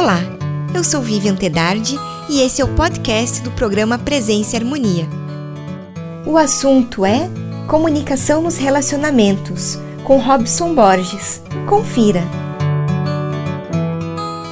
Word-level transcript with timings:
Olá, 0.00 0.20
eu 0.72 0.84
sou 0.84 1.02
Vivian 1.02 1.34
Tedardi 1.34 1.96
e 2.30 2.40
esse 2.40 2.62
é 2.62 2.64
o 2.64 2.72
podcast 2.76 3.42
do 3.42 3.50
programa 3.50 3.98
Presença 3.98 4.54
e 4.54 4.60
Harmonia. 4.60 5.08
O 6.24 6.38
assunto 6.38 7.04
é 7.04 7.28
Comunicação 7.66 8.40
nos 8.40 8.56
Relacionamentos, 8.56 9.76
com 10.04 10.18
Robson 10.18 10.72
Borges. 10.72 11.42
Confira. 11.68 12.22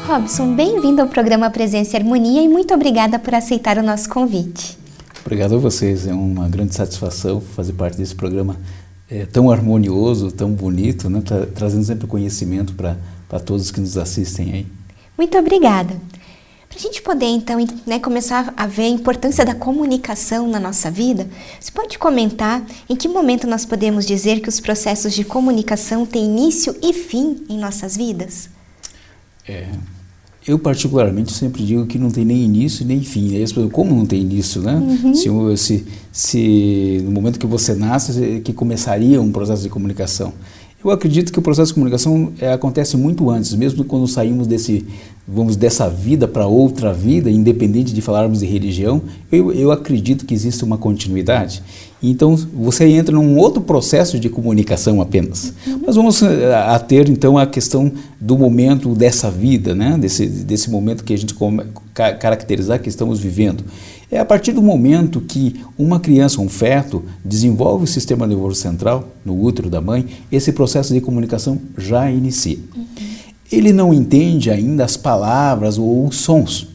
Robson, 0.08 0.52
bem-vindo 0.56 1.00
ao 1.00 1.06
programa 1.06 1.48
Presença 1.48 1.96
e 1.96 2.00
Harmonia 2.00 2.42
e 2.42 2.48
muito 2.48 2.74
obrigada 2.74 3.16
por 3.16 3.32
aceitar 3.32 3.78
o 3.78 3.84
nosso 3.84 4.08
convite. 4.08 4.76
Obrigado 5.24 5.54
a 5.54 5.58
vocês, 5.58 6.08
é 6.08 6.12
uma 6.12 6.48
grande 6.48 6.74
satisfação 6.74 7.40
fazer 7.40 7.74
parte 7.74 7.96
desse 7.96 8.16
programa 8.16 8.56
é, 9.08 9.24
tão 9.24 9.48
harmonioso, 9.48 10.32
tão 10.32 10.50
bonito, 10.50 11.08
né? 11.08 11.22
Tra 11.24 11.46
trazendo 11.46 11.84
sempre 11.84 12.08
conhecimento 12.08 12.74
para 12.74 13.38
todos 13.38 13.70
que 13.70 13.80
nos 13.80 13.96
assistem 13.96 14.52
aí. 14.52 14.85
Muito 15.16 15.36
obrigada. 15.38 15.96
Para 16.68 16.78
a 16.78 16.82
gente 16.82 17.00
poder, 17.00 17.26
então, 17.26 17.58
né, 17.86 17.98
começar 17.98 18.52
a 18.56 18.66
ver 18.66 18.82
a 18.82 18.88
importância 18.88 19.44
da 19.44 19.54
comunicação 19.54 20.46
na 20.48 20.60
nossa 20.60 20.90
vida, 20.90 21.26
você 21.58 21.70
pode 21.72 21.98
comentar 21.98 22.62
em 22.88 22.94
que 22.94 23.08
momento 23.08 23.46
nós 23.46 23.64
podemos 23.64 24.04
dizer 24.04 24.40
que 24.40 24.48
os 24.48 24.60
processos 24.60 25.14
de 25.14 25.24
comunicação 25.24 26.04
têm 26.04 26.24
início 26.24 26.76
e 26.82 26.92
fim 26.92 27.44
em 27.48 27.58
nossas 27.58 27.96
vidas? 27.96 28.50
É, 29.48 29.68
eu, 30.46 30.58
particularmente, 30.58 31.32
sempre 31.32 31.64
digo 31.64 31.86
que 31.86 31.98
não 31.98 32.10
tem 32.10 32.24
nem 32.24 32.44
início 32.44 32.86
nem 32.86 33.02
fim. 33.02 33.34
Aí 33.34 33.42
as 33.42 33.52
pessoas, 33.52 33.72
como 33.72 33.94
não 33.94 34.06
tem 34.06 34.20
início, 34.20 34.62
né? 34.62 34.74
Uhum. 34.74 35.14
Se, 35.14 35.56
se, 35.56 35.86
se 36.12 37.00
no 37.04 37.10
momento 37.10 37.38
que 37.38 37.46
você 37.46 37.74
nasce, 37.74 38.40
que 38.44 38.52
começaria 38.52 39.20
um 39.20 39.32
processo 39.32 39.62
de 39.62 39.68
comunicação. 39.68 40.32
Eu 40.84 40.90
acredito 40.90 41.32
que 41.32 41.38
o 41.38 41.42
processo 41.42 41.68
de 41.68 41.74
comunicação 41.74 42.32
é, 42.38 42.52
acontece 42.52 42.96
muito 42.96 43.28
antes, 43.30 43.54
mesmo 43.54 43.82
quando 43.84 44.06
saímos 44.06 44.46
desse, 44.46 44.86
vamos 45.26 45.56
dessa 45.56 45.88
vida 45.88 46.28
para 46.28 46.46
outra 46.46 46.92
vida, 46.92 47.30
independente 47.30 47.92
de 47.92 48.00
falarmos 48.00 48.40
de 48.40 48.46
religião, 48.46 49.02
eu, 49.32 49.50
eu 49.52 49.72
acredito 49.72 50.24
que 50.24 50.34
existe 50.34 50.62
uma 50.62 50.78
continuidade. 50.78 51.62
Então 52.02 52.36
você 52.36 52.86
entra 52.86 53.14
num 53.14 53.36
outro 53.36 53.62
processo 53.62 54.20
de 54.20 54.28
comunicação 54.28 55.00
apenas. 55.00 55.52
Uhum. 55.66 55.80
Mas 55.86 55.96
vamos 55.96 56.22
eh, 56.22 56.54
ater 56.54 57.10
então 57.10 57.38
a 57.38 57.46
questão 57.46 57.90
do 58.20 58.36
momento 58.36 58.94
dessa 58.94 59.30
vida, 59.30 59.74
né? 59.74 59.96
desse, 59.98 60.26
desse 60.26 60.70
momento 60.70 61.02
que 61.02 61.14
a 61.14 61.18
gente 61.18 61.32
come, 61.32 61.64
caracterizar 61.94 62.80
que 62.80 62.88
estamos 62.88 63.18
vivendo. 63.18 63.64
É 64.10 64.18
a 64.18 64.24
partir 64.24 64.52
do 64.52 64.62
momento 64.62 65.20
que 65.20 65.64
uma 65.76 65.98
criança, 65.98 66.40
um 66.40 66.48
feto, 66.48 67.04
desenvolve 67.24 67.84
o 67.84 67.88
sistema 67.88 68.26
nervoso 68.26 68.60
central 68.60 69.08
no 69.24 69.40
útero 69.42 69.68
da 69.68 69.80
mãe, 69.80 70.06
esse 70.30 70.52
processo 70.52 70.94
de 70.94 71.00
comunicação 71.00 71.60
já 71.76 72.08
inicia. 72.10 72.58
Uhum. 72.76 72.86
Ele 73.50 73.72
não 73.72 73.92
entende 73.92 74.50
ainda 74.50 74.84
as 74.84 74.96
palavras 74.96 75.76
ou 75.76 76.06
os 76.06 76.16
sons, 76.16 76.68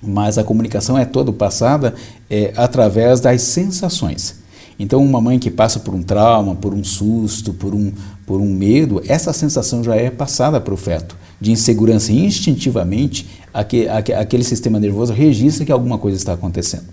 mas 0.00 0.38
a 0.38 0.44
comunicação 0.44 0.96
é 0.96 1.04
toda 1.04 1.32
passada 1.32 1.94
é, 2.28 2.52
através 2.56 3.20
das 3.20 3.42
sensações. 3.42 4.36
Então, 4.78 5.04
uma 5.04 5.20
mãe 5.20 5.38
que 5.38 5.50
passa 5.50 5.80
por 5.80 5.92
um 5.92 6.02
trauma, 6.02 6.54
por 6.54 6.72
um 6.72 6.82
susto, 6.82 7.52
por 7.52 7.74
um, 7.74 7.92
por 8.24 8.40
um 8.40 8.50
medo, 8.52 9.02
essa 9.06 9.32
sensação 9.32 9.84
já 9.84 9.96
é 9.96 10.08
passada 10.08 10.60
para 10.60 10.72
o 10.72 10.76
feto 10.76 11.16
de 11.40 11.52
insegurança. 11.52 12.12
Instintivamente, 12.12 13.26
aquele, 13.52 13.88
aquele 13.88 14.44
sistema 14.44 14.78
nervoso 14.78 15.12
registra 15.12 15.64
que 15.64 15.72
alguma 15.72 15.98
coisa 15.98 16.16
está 16.16 16.32
acontecendo. 16.32 16.84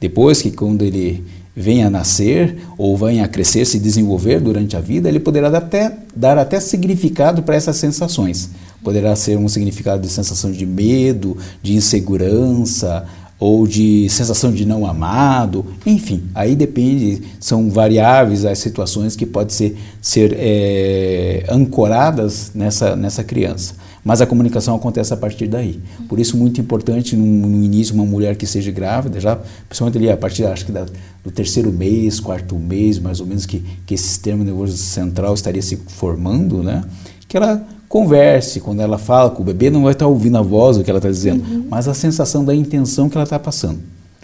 Depois 0.00 0.42
que 0.42 0.50
quando 0.50 0.82
ele 0.82 1.24
venha 1.54 1.86
a 1.86 1.90
nascer 1.90 2.58
ou 2.76 2.94
venha 2.96 3.24
a 3.24 3.28
crescer, 3.28 3.64
se 3.64 3.78
desenvolver 3.78 4.40
durante 4.40 4.76
a 4.76 4.80
vida, 4.80 5.08
ele 5.08 5.18
poderá 5.18 5.48
dar 5.48 5.58
até, 5.58 5.96
dar 6.14 6.36
até 6.36 6.60
significado 6.60 7.42
para 7.42 7.56
essas 7.56 7.76
sensações. 7.76 8.50
Poderá 8.84 9.16
ser 9.16 9.38
um 9.38 9.48
significado 9.48 10.02
de 10.02 10.08
sensação 10.08 10.52
de 10.52 10.66
medo, 10.66 11.36
de 11.62 11.74
insegurança, 11.74 13.06
ou 13.38 13.66
de 13.66 14.08
sensação 14.08 14.50
de 14.50 14.64
não 14.64 14.86
amado, 14.86 15.64
enfim, 15.84 16.24
aí 16.34 16.56
depende, 16.56 17.22
são 17.38 17.70
variáveis 17.70 18.44
as 18.44 18.58
situações 18.58 19.14
que 19.14 19.26
podem 19.26 19.54
ser, 19.54 19.76
ser 20.00 20.34
é, 20.38 21.44
ancoradas 21.48 22.52
nessa, 22.54 22.96
nessa 22.96 23.22
criança. 23.22 23.74
Mas 24.02 24.20
a 24.20 24.26
comunicação 24.26 24.76
acontece 24.76 25.12
a 25.12 25.16
partir 25.16 25.48
daí. 25.48 25.80
Por 26.08 26.20
isso, 26.20 26.36
muito 26.36 26.60
importante 26.60 27.16
no, 27.16 27.26
no 27.26 27.64
início, 27.64 27.92
uma 27.92 28.06
mulher 28.06 28.36
que 28.36 28.46
seja 28.46 28.70
grávida, 28.70 29.18
já, 29.18 29.36
principalmente 29.68 29.98
ali 29.98 30.08
a 30.08 30.16
partir 30.16 30.44
acho 30.44 30.64
que 30.64 30.70
da, 30.70 30.86
do 31.24 31.30
terceiro 31.32 31.72
mês, 31.72 32.20
quarto 32.20 32.56
mês, 32.56 33.00
mais 33.00 33.20
ou 33.20 33.26
menos, 33.26 33.44
que, 33.44 33.64
que 33.84 33.94
esse 33.94 34.04
sistema 34.04 34.44
nervoso 34.44 34.76
central 34.76 35.34
estaria 35.34 35.60
se 35.60 35.76
formando, 35.88 36.62
né? 36.62 36.84
que 37.28 37.36
ela 37.36 37.66
converse, 37.88 38.60
quando 38.60 38.80
ela 38.80 38.98
fala 38.98 39.30
com 39.30 39.42
o 39.42 39.44
bebê, 39.44 39.70
não 39.70 39.82
vai 39.84 39.92
estar 39.92 40.06
ouvindo 40.06 40.38
a 40.38 40.42
voz 40.42 40.76
do 40.76 40.84
que 40.84 40.90
ela 40.90 40.98
está 40.98 41.10
dizendo, 41.10 41.44
uhum. 41.48 41.66
mas 41.68 41.88
a 41.88 41.94
sensação 41.94 42.44
da 42.44 42.54
intenção 42.54 43.08
que 43.08 43.16
ela 43.16 43.24
está 43.24 43.38
passando. 43.38 43.80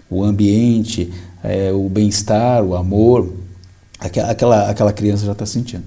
O 0.09 0.23
ambiente, 0.23 1.11
é, 1.43 1.71
o 1.71 1.89
bem-estar, 1.89 2.63
o 2.63 2.75
amor, 2.75 3.33
aquela, 3.99 4.69
aquela 4.69 4.93
criança 4.93 5.25
já 5.25 5.31
está 5.31 5.45
sentindo. 5.45 5.83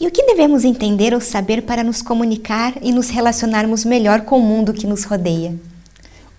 E 0.00 0.06
o 0.06 0.10
que 0.10 0.24
devemos 0.24 0.64
entender 0.64 1.12
ou 1.12 1.20
saber 1.20 1.62
para 1.62 1.84
nos 1.84 2.00
comunicar 2.00 2.74
e 2.80 2.90
nos 2.90 3.10
relacionarmos 3.10 3.84
melhor 3.84 4.22
com 4.22 4.38
o 4.38 4.42
mundo 4.42 4.72
que 4.72 4.86
nos 4.86 5.04
rodeia? 5.04 5.54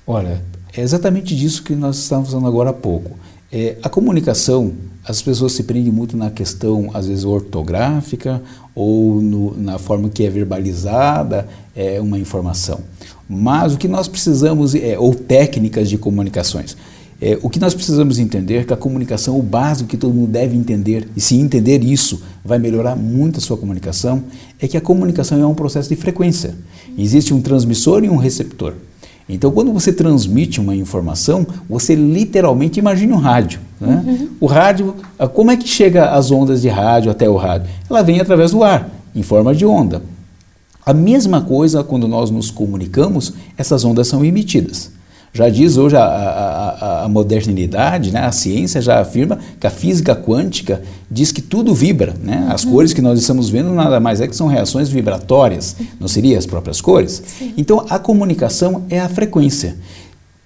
Olha, 0.08 0.42
é 0.76 0.82
exatamente 0.82 1.36
disso 1.36 1.62
que 1.64 1.76
nós 1.76 1.98
estamos 1.98 2.30
falando 2.30 2.48
agora 2.48 2.72
há 2.72 2.74
pouco. 2.74 3.12
É, 3.52 3.78
a 3.84 3.90
comunicação, 3.90 4.74
as 5.06 5.22
pessoas 5.22 5.54
se 5.54 5.64
prendem 5.64 5.92
muito 5.92 6.16
na 6.16 6.30
questão, 6.30 6.92
às 6.94 7.08
vezes, 7.08 7.24
ortográfica 7.24 8.42
ou 8.76 9.22
no, 9.22 9.58
na 9.58 9.78
forma 9.78 10.10
que 10.10 10.24
é 10.24 10.30
verbalizada 10.30 11.48
é, 11.76 12.00
uma 12.00 12.20
informação. 12.20 12.82
Mas 13.28 13.74
o 13.74 13.78
que 13.78 13.88
nós 13.88 14.08
precisamos, 14.08 14.76
é, 14.76 15.00
ou 15.00 15.16
técnicas 15.16 15.90
de 15.90 15.98
comunicações, 15.98 16.78
é, 17.22 17.38
o 17.42 17.50
que 17.50 17.60
nós 17.60 17.74
precisamos 17.74 18.20
entender 18.20 18.58
é 18.58 18.64
que 18.64 18.74
a 18.74 18.78
comunicação, 18.78 19.38
o 19.38 19.44
básico 19.44 19.90
que 19.90 19.98
todo 19.98 20.14
mundo 20.14 20.32
deve 20.32 20.58
entender, 20.58 21.08
e 21.16 21.22
se 21.22 21.36
entender 21.36 21.84
isso 21.84 22.22
vai 22.44 22.58
melhorar 22.58 22.96
muito 22.96 23.38
a 23.38 23.42
sua 23.42 23.58
comunicação, 23.58 24.24
é 24.60 24.68
que 24.68 24.76
a 24.76 24.82
comunicação 24.82 25.40
é 25.40 25.46
um 25.46 25.54
processo 25.54 25.88
de 25.88 25.96
frequência. 25.96 26.56
Existe 26.98 27.34
um 27.34 27.42
transmissor 27.42 28.04
e 28.04 28.10
um 28.10 28.18
receptor. 28.18 28.74
Então, 29.34 29.50
quando 29.50 29.72
você 29.72 29.94
transmite 29.94 30.60
uma 30.60 30.76
informação, 30.76 31.48
você 31.70 31.96
literalmente 31.96 32.80
imagina 32.80 33.16
um 33.16 33.20
rádio. 33.20 33.62
Né? 33.80 34.04
Uhum. 34.06 34.30
O 34.42 34.46
rádio, 34.46 34.96
ah, 35.18 35.28
como 35.28 35.52
é 35.52 35.56
que 35.58 35.68
chega 35.68 36.12
as 36.12 36.32
ondas 36.32 36.62
de 36.62 36.68
rádio 36.68 37.10
até 37.10 37.30
o 37.30 37.38
rádio? 37.38 37.70
Ela 37.90 38.02
vem 38.02 38.20
através 38.20 38.52
do 38.52 38.62
ar, 38.62 38.90
em 39.16 39.24
forma 39.24 39.56
de 39.56 39.66
onda. 39.66 40.02
A 40.86 40.94
mesma 40.94 41.42
coisa 41.42 41.82
quando 41.82 42.10
nós 42.10 42.30
nos 42.30 42.52
comunicamos, 42.52 43.34
essas 43.58 43.86
ondas 43.86 44.08
são 44.08 44.26
emitidas. 44.26 44.92
Já 45.34 45.48
diz 45.48 45.78
hoje 45.78 45.96
a, 45.96 46.04
a, 46.04 46.61
a, 46.82 47.08
modernidade, 47.08 48.12
né? 48.12 48.22
a 48.22 48.32
ciência 48.32 48.82
já 48.82 49.00
afirma 49.00 49.38
que 49.60 49.68
a 49.68 49.70
física 49.70 50.16
quântica 50.16 50.82
diz 51.10 51.32
que 51.32 51.42
tudo 51.42 51.76
vibra. 51.76 52.16
Né? 52.22 52.48
As 52.50 52.64
uhum. 52.64 52.72
cores 52.72 52.92
que 52.92 53.02
nós 53.02 53.20
estamos 53.20 53.50
vendo 53.50 53.72
nada 53.72 54.00
mais 54.00 54.20
é 54.20 54.28
que 54.28 54.36
são 54.36 54.48
reações 54.48 54.90
vibratórias, 54.90 55.76
não 56.00 56.08
seriam 56.08 56.40
as 56.40 56.48
próprias 56.48 56.82
cores? 56.82 57.22
Sim. 57.38 57.54
Então 57.56 57.86
a 57.90 58.00
comunicação 58.00 58.84
é 58.90 59.00
a 59.00 59.08
frequência. 59.08 59.78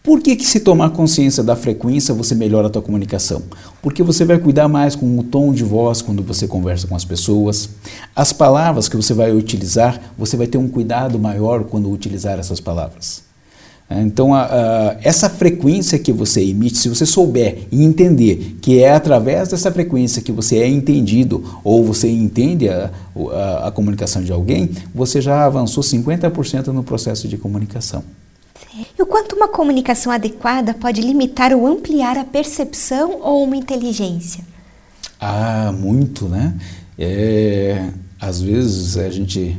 Por 0.03 0.21
que, 0.21 0.35
que 0.35 0.45
se 0.45 0.59
tomar 0.59 0.91
consciência 0.91 1.41
da 1.41 1.55
frequência 1.55 2.13
você 2.13 2.35
melhora 2.35 2.67
a 2.67 2.69
tua 2.69 2.81
comunicação? 2.81 3.41
Porque 3.81 4.03
você 4.03 4.23
vai 4.23 4.37
cuidar 4.37 4.67
mais 4.67 4.95
com 4.95 5.17
o 5.17 5.23
tom 5.23 5.51
de 5.51 5.63
voz 5.63 5.99
quando 6.03 6.21
você 6.21 6.47
conversa 6.47 6.85
com 6.85 6.95
as 6.95 7.03
pessoas. 7.03 7.69
As 8.15 8.31
palavras 8.31 8.87
que 8.87 8.95
você 8.95 9.15
vai 9.15 9.31
utilizar, 9.31 9.99
você 10.15 10.37
vai 10.37 10.45
ter 10.45 10.59
um 10.59 10.67
cuidado 10.67 11.17
maior 11.17 11.63
quando 11.63 11.91
utilizar 11.91 12.37
essas 12.37 12.59
palavras. 12.59 13.24
É, 13.87 14.01
então, 14.01 14.33
a, 14.33 14.45
a, 14.45 14.97
essa 15.03 15.29
frequência 15.29 15.99
que 15.99 16.11
você 16.11 16.41
emite, 16.41 16.77
se 16.77 16.89
você 16.89 17.05
souber 17.05 17.67
e 17.71 17.83
entender 17.83 18.57
que 18.59 18.81
é 18.81 18.91
através 18.91 19.49
dessa 19.49 19.71
frequência 19.71 20.21
que 20.21 20.31
você 20.31 20.57
é 20.57 20.67
entendido 20.67 21.59
ou 21.63 21.83
você 21.83 22.09
entende 22.09 22.67
a, 22.67 22.89
a, 23.31 23.67
a 23.67 23.71
comunicação 23.71 24.23
de 24.23 24.31
alguém, 24.31 24.71
você 24.93 25.21
já 25.21 25.45
avançou 25.45 25.83
50% 25.83 26.67
no 26.67 26.83
processo 26.83 27.27
de 27.27 27.37
comunicação. 27.37 28.03
E 28.97 29.01
o 29.01 29.05
quanto 29.05 29.35
uma 29.35 29.47
comunicação 29.47 30.11
adequada 30.11 30.73
pode 30.73 30.99
limitar 31.01 31.53
ou 31.53 31.67
ampliar 31.67 32.17
a 32.17 32.25
percepção 32.25 33.19
ou 33.21 33.43
uma 33.43 33.55
inteligência? 33.55 34.43
Ah, 35.19 35.71
muito, 35.71 36.27
né? 36.27 36.55
É, 36.97 37.89
às 38.19 38.41
vezes 38.41 38.97
a 38.97 39.09
gente 39.09 39.55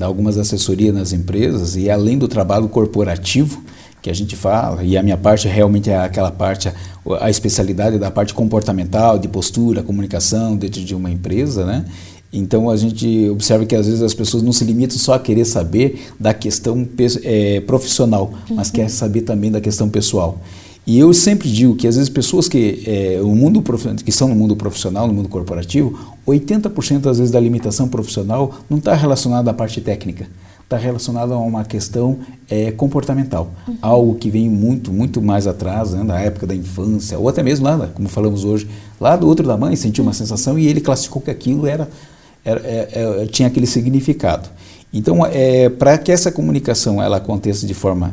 dá 0.00 0.06
algumas 0.06 0.38
assessorias 0.38 0.94
nas 0.94 1.12
empresas 1.12 1.76
e 1.76 1.90
além 1.90 2.16
do 2.16 2.26
trabalho 2.26 2.66
corporativo 2.68 3.62
que 4.00 4.08
a 4.08 4.14
gente 4.14 4.34
fala, 4.34 4.82
e 4.82 4.96
a 4.96 5.02
minha 5.02 5.16
parte 5.18 5.46
realmente 5.46 5.90
é 5.90 5.98
aquela 5.98 6.30
parte, 6.30 6.68
a, 6.68 6.74
a 7.20 7.28
especialidade 7.28 7.98
da 7.98 8.10
parte 8.10 8.32
comportamental, 8.32 9.18
de 9.18 9.28
postura, 9.28 9.82
comunicação 9.82 10.56
dentro 10.56 10.80
de 10.82 10.94
uma 10.94 11.10
empresa, 11.10 11.66
né? 11.66 11.84
Então 12.32 12.70
a 12.70 12.78
gente 12.78 13.28
observa 13.28 13.66
que 13.66 13.76
às 13.76 13.84
vezes 13.84 14.00
as 14.00 14.14
pessoas 14.14 14.42
não 14.42 14.52
se 14.52 14.64
limitam 14.64 14.96
só 14.96 15.12
a 15.14 15.18
querer 15.18 15.44
saber 15.44 16.06
da 16.18 16.32
questão 16.32 16.88
é, 17.22 17.60
profissional, 17.60 18.32
mas 18.48 18.68
uhum. 18.68 18.74
quer 18.74 18.88
saber 18.88 19.20
também 19.20 19.50
da 19.50 19.60
questão 19.60 19.86
pessoal. 19.90 20.40
E 20.86 20.98
eu 20.98 21.12
sempre 21.12 21.48
digo 21.50 21.76
que 21.76 21.86
às 21.86 21.96
vezes 21.96 22.08
pessoas 22.08 22.48
que, 22.48 22.82
é, 22.86 23.20
o 23.22 23.34
mundo, 23.34 23.62
que 24.02 24.10
estão 24.10 24.28
no 24.28 24.34
mundo 24.34 24.56
profissional, 24.56 25.06
no 25.06 25.12
mundo 25.12 25.28
corporativo, 25.28 26.16
80% 26.26 27.06
às 27.06 27.18
vezes 27.18 27.30
da 27.30 27.38
limitação 27.38 27.88
profissional 27.88 28.54
não 28.68 28.78
está 28.78 28.94
relacionada 28.94 29.50
à 29.50 29.54
parte 29.54 29.80
técnica, 29.80 30.26
está 30.64 30.76
relacionado 30.76 31.34
a 31.34 31.38
uma 31.38 31.64
questão 31.64 32.18
é, 32.48 32.70
comportamental, 32.72 33.52
uhum. 33.68 33.76
algo 33.82 34.14
que 34.14 34.30
vem 34.30 34.48
muito, 34.48 34.92
muito 34.92 35.20
mais 35.20 35.46
atrás, 35.46 35.92
né, 35.92 36.02
da 36.02 36.18
época 36.18 36.46
da 36.46 36.54
infância, 36.54 37.18
ou 37.18 37.28
até 37.28 37.42
mesmo 37.42 37.66
lá, 37.66 37.88
como 37.88 38.08
falamos 38.08 38.44
hoje, 38.44 38.66
lá 38.98 39.16
do 39.16 39.26
outro 39.26 39.46
da 39.46 39.56
mãe, 39.56 39.76
sentiu 39.76 40.02
uma 40.02 40.14
sensação 40.14 40.58
e 40.58 40.66
ele 40.66 40.80
classificou 40.80 41.20
que 41.20 41.30
aquilo 41.30 41.66
era, 41.66 41.88
era 42.44 42.60
é, 42.64 42.88
é, 42.92 43.26
tinha 43.26 43.48
aquele 43.48 43.66
significado. 43.66 44.48
Então, 44.92 45.24
é, 45.26 45.68
para 45.68 45.96
que 45.98 46.10
essa 46.10 46.32
comunicação 46.32 47.00
ela 47.02 47.18
aconteça 47.18 47.66
de 47.66 47.74
forma 47.74 48.12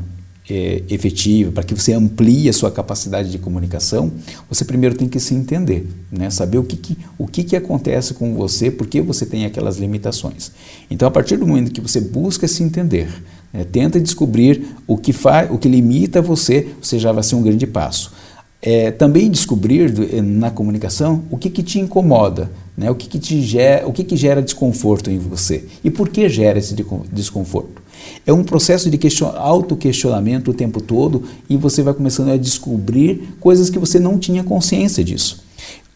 é, 0.50 0.82
efetiva, 0.90 1.52
para 1.52 1.64
que 1.64 1.74
você 1.74 1.94
amplie 1.94 2.48
a 2.48 2.54
sua 2.54 2.72
capacidade 2.72 3.30
de 3.30 3.38
comunicação, 3.38 4.12
você 4.50 4.64
primeiro 4.64 4.96
tem 4.96 5.08
que 5.08 5.20
se 5.20 5.34
entender, 5.34 5.88
né? 6.12 6.30
saber 6.30 6.58
o, 6.58 6.64
que, 6.64 6.78
que, 6.78 6.98
o 7.18 7.28
que, 7.28 7.44
que 7.44 7.56
acontece 7.56 8.14
com 8.14 8.34
você, 8.34 8.72
por 8.72 8.88
que 8.88 9.02
você 9.02 9.26
tem 9.26 9.46
aquelas 9.46 9.78
limitações. 9.78 10.52
Então, 10.90 11.08
a 11.08 11.12
partir 11.12 11.38
do 11.38 11.46
momento 11.46 11.72
que 11.72 11.82
você 11.82 12.00
busca 12.00 12.48
se 12.48 12.64
entender, 12.64 13.10
né? 13.52 13.66
tenta 13.70 14.00
descobrir 14.00 14.76
o 14.88 14.98
que, 14.98 15.12
faz, 15.12 15.52
o 15.52 15.58
que 15.58 15.68
limita 15.68 16.22
você, 16.22 16.70
você 16.82 16.98
já 16.98 17.12
vai 17.12 17.24
ser 17.24 17.36
um 17.36 17.42
grande 17.42 17.68
passo. 17.68 18.14
É, 18.60 18.90
também 18.90 19.30
descobrir 19.30 19.94
eh, 20.12 20.20
na 20.20 20.50
comunicação 20.50 21.24
o 21.30 21.38
que, 21.38 21.48
que 21.48 21.62
te 21.62 21.80
incomoda, 21.80 22.50
né? 22.76 22.90
o, 22.90 22.96
que, 22.96 23.08
que, 23.08 23.20
te 23.20 23.40
gera, 23.42 23.88
o 23.88 23.94
que, 23.94 24.04
que 24.04 24.18
gera 24.18 24.42
desconforto 24.42 25.12
em 25.12 25.20
você 25.20 25.66
e 25.84 25.92
por 25.92 26.10
que 26.10 26.28
gera 26.28 26.58
esse 26.58 26.74
desconforto. 27.12 27.77
É 28.26 28.34
um 28.34 28.44
processo 28.44 28.90
de 28.90 29.00
autoquestionamento 29.36 30.52
o 30.52 30.54
tempo 30.54 30.82
todo 30.82 31.24
e 31.50 31.58
você 31.58 31.82
vai 31.82 31.94
começando 31.94 32.30
a 32.30 32.38
descobrir 32.38 33.36
coisas 33.40 33.70
que 33.70 33.80
você 33.80 34.00
não 34.00 34.18
tinha 34.18 34.44
consciência 34.44 35.04
disso. 35.04 35.44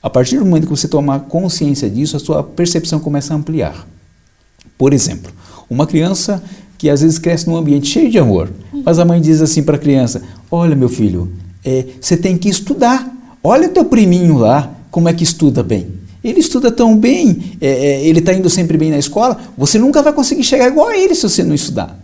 A 0.01 0.09
partir 0.09 0.39
do 0.39 0.45
momento 0.45 0.63
que 0.63 0.69
você 0.69 0.87
tomar 0.87 1.21
consciência 1.21 1.89
disso, 1.89 2.17
a 2.17 2.19
sua 2.19 2.43
percepção 2.43 2.99
começa 2.99 3.33
a 3.33 3.37
ampliar. 3.37 3.87
Por 4.77 4.93
exemplo, 4.93 5.31
uma 5.69 5.85
criança 5.85 6.43
que 6.77 6.89
às 6.89 7.01
vezes 7.01 7.19
cresce 7.19 7.47
num 7.47 7.55
ambiente 7.55 7.87
cheio 7.87 8.09
de 8.09 8.17
amor, 8.17 8.49
mas 8.83 8.97
a 8.97 9.05
mãe 9.05 9.21
diz 9.21 9.39
assim 9.41 9.61
para 9.61 9.75
a 9.75 9.79
criança: 9.79 10.23
Olha, 10.49 10.75
meu 10.75 10.89
filho, 10.89 11.31
é, 11.63 11.85
você 12.01 12.17
tem 12.17 12.35
que 12.35 12.49
estudar. 12.49 13.07
Olha 13.43 13.69
teu 13.69 13.85
priminho 13.85 14.37
lá, 14.37 14.73
como 14.89 15.07
é 15.07 15.13
que 15.13 15.23
estuda 15.23 15.61
bem. 15.61 15.87
Ele 16.23 16.39
estuda 16.39 16.71
tão 16.71 16.97
bem, 16.97 17.57
é, 17.61 17.67
é, 17.67 18.05
ele 18.05 18.19
está 18.19 18.33
indo 18.33 18.49
sempre 18.49 18.77
bem 18.77 18.89
na 18.89 18.97
escola, 18.97 19.39
você 19.55 19.77
nunca 19.77 20.01
vai 20.01 20.13
conseguir 20.13 20.43
chegar 20.43 20.67
igual 20.67 20.87
a 20.87 20.97
ele 20.97 21.13
se 21.13 21.23
você 21.23 21.43
não 21.43 21.53
estudar. 21.53 21.99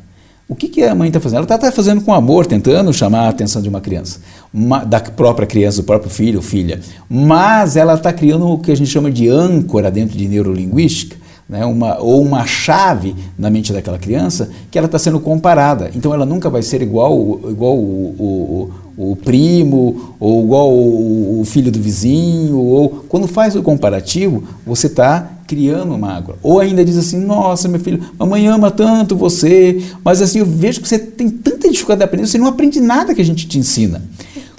O 0.49 0.55
que, 0.55 0.69
que 0.69 0.83
a 0.83 0.95
mãe 0.95 1.09
está 1.09 1.19
fazendo? 1.19 1.37
Ela 1.39 1.45
está 1.45 1.57
tá 1.57 1.71
fazendo 1.71 2.01
com 2.01 2.13
amor, 2.13 2.45
tentando 2.45 2.93
chamar 2.93 3.25
a 3.25 3.29
atenção 3.29 3.61
de 3.61 3.67
uma 3.67 3.81
criança, 3.81 4.21
uma, 4.53 4.85
da 4.85 4.99
própria 4.99 5.45
criança, 5.45 5.81
do 5.81 5.83
próprio 5.83 6.09
filho 6.09 6.37
ou 6.37 6.41
filha. 6.41 6.79
Mas 7.09 7.75
ela 7.75 7.95
está 7.95 8.13
criando 8.13 8.47
o 8.47 8.57
que 8.57 8.71
a 8.71 8.75
gente 8.75 8.89
chama 8.89 9.11
de 9.11 9.27
âncora 9.27 9.91
dentro 9.91 10.17
de 10.17 10.25
neurolinguística, 10.25 11.17
né, 11.49 11.65
uma, 11.65 11.97
ou 11.99 12.21
uma 12.21 12.45
chave 12.45 13.13
na 13.37 13.49
mente 13.49 13.73
daquela 13.73 13.97
criança 13.97 14.49
que 14.71 14.77
ela 14.77 14.85
está 14.85 14.97
sendo 14.97 15.19
comparada. 15.19 15.91
Então 15.93 16.13
ela 16.13 16.25
nunca 16.25 16.49
vai 16.49 16.61
ser 16.61 16.81
igual, 16.81 17.41
igual 17.49 17.77
o, 17.77 18.15
o, 18.17 18.61
o 18.61 18.86
primo, 19.15 20.15
ou 20.19 20.43
igual 20.43 20.71
o, 20.71 21.41
o, 21.41 21.45
filho 21.45 21.71
do 21.71 21.79
vizinho, 21.79 22.57
ou 22.57 23.05
quando 23.07 23.27
faz 23.27 23.55
o 23.55 23.61
comparativo, 23.61 24.43
você 24.65 24.87
está 24.87 25.33
criando 25.45 25.93
uma 25.93 26.11
água. 26.11 26.37
Ou 26.41 26.59
ainda 26.59 26.83
diz 26.83 26.97
assim, 26.97 27.17
nossa, 27.17 27.67
meu 27.67 27.79
filho, 27.79 28.03
mamãe 28.17 28.47
ama 28.47 28.71
tanto 28.71 29.15
você, 29.15 29.83
mas 30.03 30.21
assim, 30.21 30.39
eu 30.39 30.45
vejo 30.45 30.81
que 30.81 30.87
você 30.87 30.97
tem 30.97 31.29
tanta 31.29 31.69
dificuldade 31.69 31.99
de 31.99 32.05
aprender, 32.05 32.27
você 32.27 32.37
não 32.37 32.47
aprende 32.47 32.79
nada 32.79 33.13
que 33.13 33.21
a 33.21 33.25
gente 33.25 33.47
te 33.47 33.59
ensina. 33.59 34.03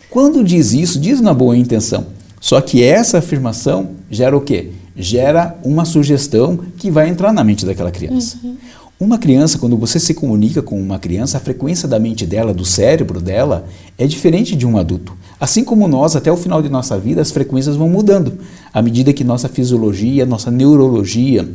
Quando 0.08 0.44
diz 0.44 0.72
isso, 0.72 1.00
diz 1.00 1.20
na 1.20 1.34
boa 1.34 1.56
intenção. 1.56 2.06
Só 2.40 2.60
que 2.60 2.82
essa 2.82 3.18
afirmação 3.18 3.90
gera 4.10 4.36
o 4.36 4.40
quê? 4.40 4.70
gera 4.98 5.56
uma 5.62 5.84
sugestão 5.84 6.58
que 6.76 6.90
vai 6.90 7.08
entrar 7.08 7.32
na 7.32 7.44
mente 7.44 7.64
daquela 7.64 7.90
criança. 7.90 8.36
Uhum. 8.42 8.56
Uma 9.00 9.16
criança, 9.16 9.58
quando 9.58 9.76
você 9.76 10.00
se 10.00 10.12
comunica 10.12 10.60
com 10.60 10.80
uma 10.80 10.98
criança, 10.98 11.36
a 11.36 11.40
frequência 11.40 11.86
da 11.86 12.00
mente 12.00 12.26
dela, 12.26 12.52
do 12.52 12.64
cérebro 12.64 13.20
dela, 13.20 13.64
é 13.96 14.08
diferente 14.08 14.56
de 14.56 14.66
um 14.66 14.76
adulto. 14.76 15.16
Assim 15.38 15.62
como 15.62 15.86
nós, 15.86 16.16
até 16.16 16.32
o 16.32 16.36
final 16.36 16.60
de 16.60 16.68
nossa 16.68 16.98
vida, 16.98 17.22
as 17.22 17.30
frequências 17.30 17.76
vão 17.76 17.88
mudando, 17.88 18.38
à 18.74 18.82
medida 18.82 19.12
que 19.12 19.22
nossa 19.22 19.48
fisiologia, 19.48 20.26
nossa 20.26 20.50
neurologia 20.50 21.48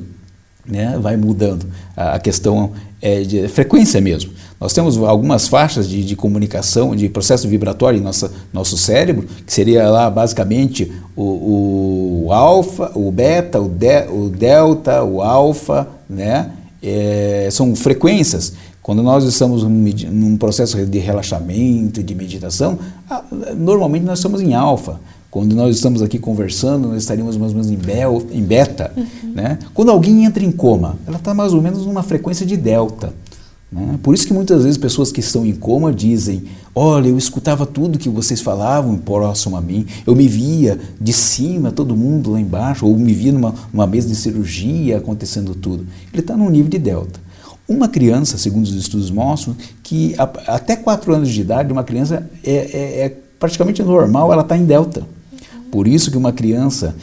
né, 0.66 0.98
vai 1.02 1.18
mudando. 1.18 1.66
A 1.98 2.18
questão 2.18 2.72
é 3.02 3.24
de 3.24 3.46
frequência 3.50 4.00
mesmo. 4.00 4.32
Nós 4.58 4.72
temos 4.72 4.98
algumas 4.98 5.46
faixas 5.46 5.90
de, 5.90 6.02
de 6.02 6.16
comunicação, 6.16 6.96
de 6.96 7.10
processo 7.10 7.50
vibratório 7.50 8.00
em 8.00 8.02
nossa, 8.02 8.32
nosso 8.54 8.78
cérebro, 8.78 9.28
que 9.46 9.52
seria 9.52 9.90
lá 9.90 10.10
basicamente 10.10 10.90
o, 11.14 12.24
o 12.28 12.32
alfa, 12.32 12.90
o 12.96 13.12
beta, 13.12 13.60
o, 13.60 13.68
de, 13.68 14.08
o 14.08 14.30
delta, 14.30 15.04
o 15.04 15.22
alfa, 15.22 15.90
né? 16.10 16.50
É, 16.84 17.48
são 17.52 17.76
frequências. 17.76 18.54
Quando 18.82 19.02
nós 19.02 19.24
estamos 19.24 19.64
num, 19.64 20.36
processo 20.36 20.86
de 20.86 21.00
relaxamento, 21.00 22.04
de 22.04 22.14
meditação, 22.14 22.78
normalmente 23.56 24.04
nós 24.04 24.20
estamos 24.20 24.42
em 24.42 24.54
alfa. 24.54 25.00
Quando 25.32 25.56
nós 25.56 25.76
estamos 25.76 26.02
aqui 26.02 26.20
conversando, 26.20 26.90
nós 26.90 27.02
estaríamos 27.02 27.38
mais 27.38 27.54
ou 27.54 27.58
menos 27.58 27.72
em, 27.72 27.78
bel, 27.78 28.22
em 28.32 28.44
beta. 28.44 28.92
Uhum. 28.96 29.32
Né? 29.34 29.58
Quando 29.74 29.90
alguém 29.90 30.26
entra 30.26 30.44
em 30.44 30.52
coma, 30.52 30.98
ela 31.08 31.18
está 31.18 31.34
mais 31.34 31.54
ou 31.54 31.62
menos 31.62 31.86
numa 31.86 32.04
frequência 32.04 32.46
de 32.46 32.58
delta. 32.58 33.14
Né? 33.74 33.98
Por 34.04 34.14
isso 34.14 34.28
que 34.28 34.34
muitas 34.34 34.64
vezes 34.64 34.78
pessoas 34.78 35.12
que 35.12 35.20
estão 35.20 35.44
em 35.44 35.54
coma 35.54 35.92
dizem: 35.92 36.44
Olha, 36.76 37.08
eu 37.08 37.18
escutava 37.18 37.66
tudo 37.66 37.98
que 37.98 38.08
vocês 38.08 38.40
falavam 38.40 38.96
próximo 38.98 39.58
a 39.58 39.62
mim, 39.62 39.88
eu 40.06 40.16
me 40.16 40.28
via 40.28 40.80
de 41.02 41.12
cima, 41.12 41.72
todo 41.72 41.96
mundo 41.96 42.32
lá 42.32 42.40
embaixo, 42.40 42.86
ou 42.86 42.96
me 42.96 43.14
via 43.14 43.32
numa, 43.32 43.56
numa 43.74 43.88
mesa 43.88 44.08
de 44.08 44.16
cirurgia 44.16 44.98
acontecendo 44.98 45.56
tudo. 45.56 45.88
Ele 46.14 46.22
está 46.22 46.38
num 46.38 46.50
nível 46.50 46.70
de 46.70 46.78
delta. 46.78 47.20
Uma 47.68 47.88
criança, 47.88 48.38
segundo 48.38 48.66
os 48.66 48.76
estudos 48.76 49.10
mostram, 49.10 49.56
que 49.82 50.14
a, 50.20 50.24
até 50.56 50.76
4 50.76 51.16
anos 51.16 51.30
de 51.30 51.42
idade, 51.42 51.74
uma 51.74 51.84
criança 51.84 52.30
é, 52.44 52.52
é, 52.52 53.06
é 53.06 53.18
praticamente 53.40 53.82
normal, 53.82 54.32
ela 54.32 54.44
está 54.44 54.56
em 54.56 54.66
delta. 54.66 55.04
Por 55.74 55.88
isso 55.88 56.12
que 56.12 56.18
uma 56.18 56.32
criança, 56.32 56.96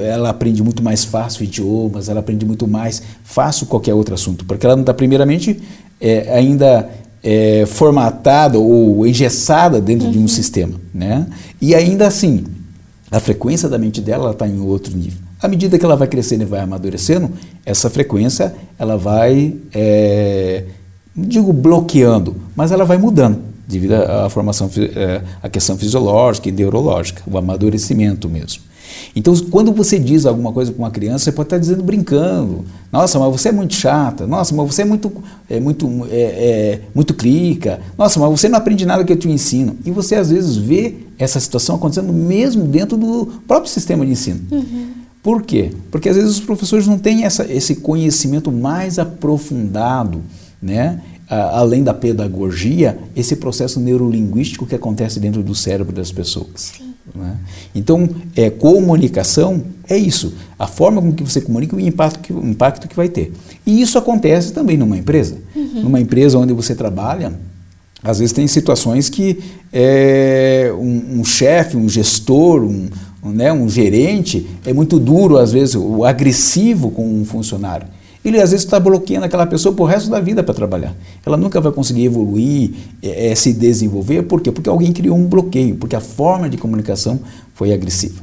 ela 0.00 0.30
aprende 0.30 0.62
muito 0.62 0.82
mais 0.82 1.04
fácil 1.04 1.44
idiomas, 1.44 2.08
ela 2.08 2.20
aprende 2.20 2.46
muito 2.46 2.66
mais 2.66 3.02
fácil 3.22 3.66
qualquer 3.66 3.92
outro 3.92 4.14
assunto, 4.14 4.46
porque 4.46 4.64
ela 4.64 4.74
não 4.74 4.82
está 4.82 4.94
primeiramente 4.94 5.60
é, 6.00 6.34
ainda 6.34 6.88
é, 7.22 7.66
formatada 7.66 8.58
ou 8.58 9.06
engessada 9.06 9.78
dentro 9.78 10.06
uhum. 10.06 10.12
de 10.12 10.18
um 10.18 10.22
uhum. 10.22 10.28
sistema, 10.28 10.80
né? 10.94 11.26
E 11.60 11.74
ainda 11.74 12.06
assim, 12.06 12.46
a 13.10 13.20
frequência 13.20 13.68
da 13.68 13.76
mente 13.76 14.00
dela 14.00 14.30
está 14.30 14.48
em 14.48 14.58
outro 14.58 14.96
nível. 14.96 15.20
À 15.38 15.46
medida 15.46 15.78
que 15.78 15.84
ela 15.84 15.94
vai 15.94 16.08
crescendo 16.08 16.44
e 16.44 16.46
vai 16.46 16.60
amadurecendo, 16.60 17.30
essa 17.66 17.90
frequência 17.90 18.54
ela 18.78 18.96
vai, 18.96 19.54
é, 19.74 20.64
não 21.14 21.26
digo 21.26 21.52
bloqueando, 21.52 22.36
mas 22.56 22.72
ela 22.72 22.86
vai 22.86 22.96
mudando 22.96 23.51
devido 23.66 23.92
à 23.92 24.28
formação, 24.28 24.70
é, 24.76 25.22
à 25.42 25.48
questão 25.48 25.76
fisiológica 25.76 26.48
e 26.48 26.52
neurológica, 26.52 27.22
o 27.26 27.38
amadurecimento 27.38 28.28
mesmo. 28.28 28.62
Então, 29.14 29.34
quando 29.50 29.72
você 29.72 29.98
diz 29.98 30.26
alguma 30.26 30.52
coisa 30.52 30.72
para 30.72 30.78
uma 30.78 30.90
criança, 30.90 31.24
você 31.24 31.32
pode 31.32 31.46
estar 31.46 31.58
dizendo 31.58 31.82
brincando. 31.82 32.64
Nossa, 32.90 33.18
mas 33.18 33.30
você 33.32 33.48
é 33.48 33.52
muito 33.52 33.74
chata. 33.74 34.26
Nossa, 34.26 34.54
mas 34.54 34.66
você 34.66 34.82
é 34.82 34.84
muito, 34.84 35.12
é, 35.48 35.60
muito, 35.60 36.06
é, 36.10 36.20
é, 36.20 36.80
muito 36.94 37.14
clica. 37.14 37.80
Nossa, 37.96 38.18
mas 38.18 38.30
você 38.30 38.48
não 38.48 38.58
aprende 38.58 38.86
nada 38.86 39.04
que 39.04 39.12
eu 39.12 39.16
te 39.16 39.28
ensino. 39.28 39.76
E 39.84 39.90
você, 39.90 40.14
às 40.14 40.30
vezes, 40.30 40.56
vê 40.56 40.94
essa 41.18 41.38
situação 41.38 41.76
acontecendo 41.76 42.12
mesmo 42.12 42.64
dentro 42.64 42.96
do 42.96 43.26
próprio 43.46 43.70
sistema 43.70 44.04
de 44.04 44.12
ensino. 44.12 44.40
Uhum. 44.50 44.88
Por 45.22 45.42
quê? 45.42 45.70
Porque, 45.90 46.08
às 46.08 46.16
vezes, 46.16 46.32
os 46.32 46.40
professores 46.40 46.86
não 46.86 46.98
têm 46.98 47.24
essa, 47.24 47.50
esse 47.50 47.76
conhecimento 47.76 48.50
mais 48.50 48.98
aprofundado, 48.98 50.22
né? 50.60 51.00
Além 51.34 51.82
da 51.82 51.94
pedagogia, 51.94 52.98
esse 53.16 53.36
processo 53.36 53.80
neurolinguístico 53.80 54.66
que 54.66 54.74
acontece 54.74 55.18
dentro 55.18 55.42
do 55.42 55.54
cérebro 55.54 55.94
das 55.94 56.12
pessoas. 56.12 56.74
Né? 57.14 57.36
Então, 57.74 58.08
é, 58.36 58.50
comunicação 58.50 59.62
é 59.88 59.96
isso, 59.96 60.34
a 60.58 60.66
forma 60.66 61.00
com 61.00 61.12
que 61.12 61.22
você 61.22 61.40
comunica 61.40 61.74
e 61.74 61.84
o 61.84 61.86
impacto 61.86 62.20
que, 62.20 62.32
o 62.32 62.46
impacto 62.46 62.86
que 62.86 62.94
vai 62.94 63.08
ter. 63.08 63.32
E 63.66 63.80
isso 63.80 63.96
acontece 63.96 64.52
também 64.52 64.76
numa 64.76 64.96
empresa. 64.96 65.36
Uhum. 65.56 65.82
Numa 65.84 66.00
empresa 66.00 66.38
onde 66.38 66.52
você 66.52 66.74
trabalha, 66.74 67.32
às 68.02 68.18
vezes 68.18 68.32
tem 68.32 68.46
situações 68.46 69.08
que 69.08 69.38
é, 69.72 70.70
um, 70.78 71.20
um 71.20 71.24
chefe, 71.24 71.78
um 71.78 71.88
gestor, 71.88 72.62
um, 72.62 72.88
um, 73.24 73.30
né, 73.30 73.50
um 73.52 73.68
gerente 73.68 74.46
é 74.66 74.72
muito 74.72 74.98
duro, 74.98 75.38
às 75.38 75.52
vezes, 75.52 75.76
o 75.76 76.04
agressivo 76.04 76.90
com 76.90 77.06
um 77.06 77.24
funcionário 77.24 77.86
ele 78.24 78.40
às 78.40 78.50
vezes 78.50 78.64
está 78.64 78.78
bloqueando 78.78 79.26
aquela 79.26 79.46
pessoa 79.46 79.74
por 79.74 79.84
resto 79.86 80.08
da 80.08 80.20
vida 80.20 80.42
para 80.42 80.54
trabalhar. 80.54 80.94
Ela 81.24 81.36
nunca 81.36 81.60
vai 81.60 81.72
conseguir 81.72 82.04
evoluir, 82.04 82.70
é, 83.02 83.30
é, 83.30 83.34
se 83.34 83.52
desenvolver. 83.52 84.22
Por 84.22 84.40
quê? 84.40 84.52
Porque 84.52 84.68
alguém 84.68 84.92
criou 84.92 85.16
um 85.16 85.26
bloqueio, 85.26 85.76
porque 85.76 85.96
a 85.96 86.00
forma 86.00 86.48
de 86.48 86.56
comunicação 86.56 87.20
foi 87.54 87.72
agressiva. 87.72 88.22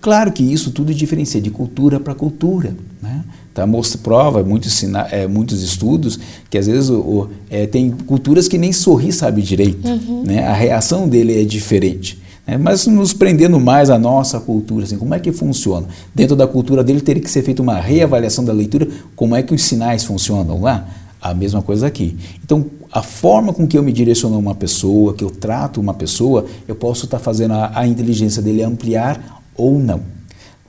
Claro 0.00 0.32
que 0.32 0.42
isso 0.42 0.70
tudo 0.70 0.94
diferencia 0.94 1.40
de 1.40 1.50
cultura 1.50 2.00
para 2.00 2.14
cultura. 2.14 2.74
Né? 3.02 3.24
Tá, 3.52 3.66
mostra, 3.66 3.98
prova 3.98 4.42
muitos, 4.42 4.82
é, 5.10 5.26
muitos 5.26 5.62
estudos 5.62 6.18
que 6.48 6.56
às 6.56 6.66
vezes 6.66 6.88
o, 6.88 7.00
o, 7.00 7.30
é, 7.50 7.66
tem 7.66 7.90
culturas 7.90 8.46
que 8.46 8.56
nem 8.56 8.72
sorrir 8.72 9.12
sabe 9.12 9.42
direito. 9.42 9.86
Uhum. 9.86 10.22
Né? 10.24 10.46
A 10.46 10.54
reação 10.54 11.08
dele 11.08 11.40
é 11.40 11.44
diferente. 11.44 12.18
É, 12.46 12.58
mas 12.58 12.86
nos 12.86 13.12
prendendo 13.12 13.60
mais 13.60 13.90
à 13.90 13.98
nossa 13.98 14.40
cultura, 14.40 14.84
assim, 14.84 14.98
como 14.98 15.14
é 15.14 15.20
que 15.20 15.30
funciona? 15.30 15.86
Dentro 16.14 16.34
da 16.34 16.46
cultura 16.46 16.82
dele 16.82 17.00
teria 17.00 17.22
que 17.22 17.30
ser 17.30 17.42
feita 17.42 17.62
uma 17.62 17.78
reavaliação 17.78 18.44
da 18.44 18.52
leitura, 18.52 18.88
como 19.14 19.36
é 19.36 19.42
que 19.42 19.54
os 19.54 19.62
sinais 19.62 20.04
funcionam 20.04 20.60
lá? 20.60 20.88
A 21.20 21.34
mesma 21.34 21.60
coisa 21.62 21.86
aqui. 21.86 22.16
Então, 22.42 22.66
a 22.90 23.02
forma 23.02 23.52
com 23.52 23.66
que 23.66 23.76
eu 23.76 23.82
me 23.82 23.92
direciono 23.92 24.36
a 24.36 24.38
uma 24.38 24.54
pessoa, 24.54 25.14
que 25.14 25.22
eu 25.22 25.30
trato 25.30 25.80
uma 25.80 25.94
pessoa, 25.94 26.46
eu 26.66 26.74
posso 26.74 27.04
estar 27.04 27.18
tá 27.18 27.22
fazendo 27.22 27.52
a, 27.52 27.72
a 27.74 27.86
inteligência 27.86 28.42
dele 28.42 28.62
ampliar 28.62 29.42
ou 29.54 29.78
não. 29.78 30.00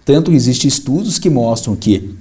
Tanto 0.06 0.32
existem 0.32 0.68
estudos 0.68 1.18
que 1.18 1.30
mostram 1.30 1.76
que 1.76 2.16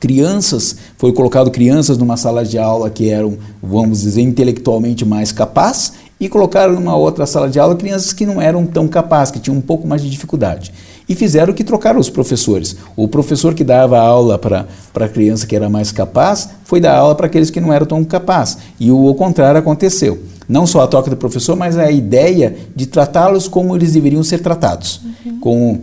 crianças, 0.00 0.76
foi 0.96 1.12
colocado 1.12 1.50
crianças 1.50 1.98
numa 1.98 2.16
sala 2.16 2.44
de 2.44 2.58
aula 2.58 2.88
que 2.88 3.10
eram, 3.10 3.36
vamos 3.62 4.02
dizer, 4.02 4.22
intelectualmente 4.22 5.04
mais 5.04 5.32
capazes 5.32 5.92
e 6.20 6.28
colocaram 6.28 6.74
numa 6.74 6.96
outra 6.96 7.26
sala 7.26 7.48
de 7.48 7.60
aula 7.60 7.76
crianças 7.76 8.12
que 8.12 8.26
não 8.26 8.40
eram 8.40 8.66
tão 8.66 8.88
capazes, 8.88 9.32
que 9.32 9.38
tinham 9.38 9.56
um 9.56 9.60
pouco 9.60 9.86
mais 9.86 10.02
de 10.02 10.10
dificuldade. 10.10 10.72
E 11.08 11.14
fizeram 11.14 11.54
que 11.54 11.64
trocaram 11.64 12.00
os 12.00 12.10
professores. 12.10 12.76
O 12.96 13.06
professor 13.06 13.54
que 13.54 13.64
dava 13.64 13.98
aula 13.98 14.38
para 14.38 14.66
a 14.94 15.08
criança 15.08 15.46
que 15.46 15.56
era 15.56 15.70
mais 15.70 15.92
capaz 15.92 16.48
foi 16.64 16.80
dar 16.80 16.96
aula 16.96 17.14
para 17.14 17.26
aqueles 17.26 17.50
que 17.50 17.60
não 17.60 17.72
eram 17.72 17.86
tão 17.86 18.04
capazes. 18.04 18.58
E 18.78 18.90
o, 18.90 19.06
o 19.06 19.14
contrário 19.14 19.58
aconteceu. 19.58 20.18
Não 20.48 20.66
só 20.66 20.80
a 20.80 20.86
troca 20.86 21.10
do 21.10 21.16
professor, 21.16 21.56
mas 21.56 21.76
a 21.78 21.90
ideia 21.90 22.56
de 22.74 22.86
tratá-los 22.86 23.46
como 23.46 23.76
eles 23.76 23.92
deveriam 23.92 24.22
ser 24.22 24.40
tratados. 24.40 25.00
Uhum. 25.24 25.40
Com 25.40 25.80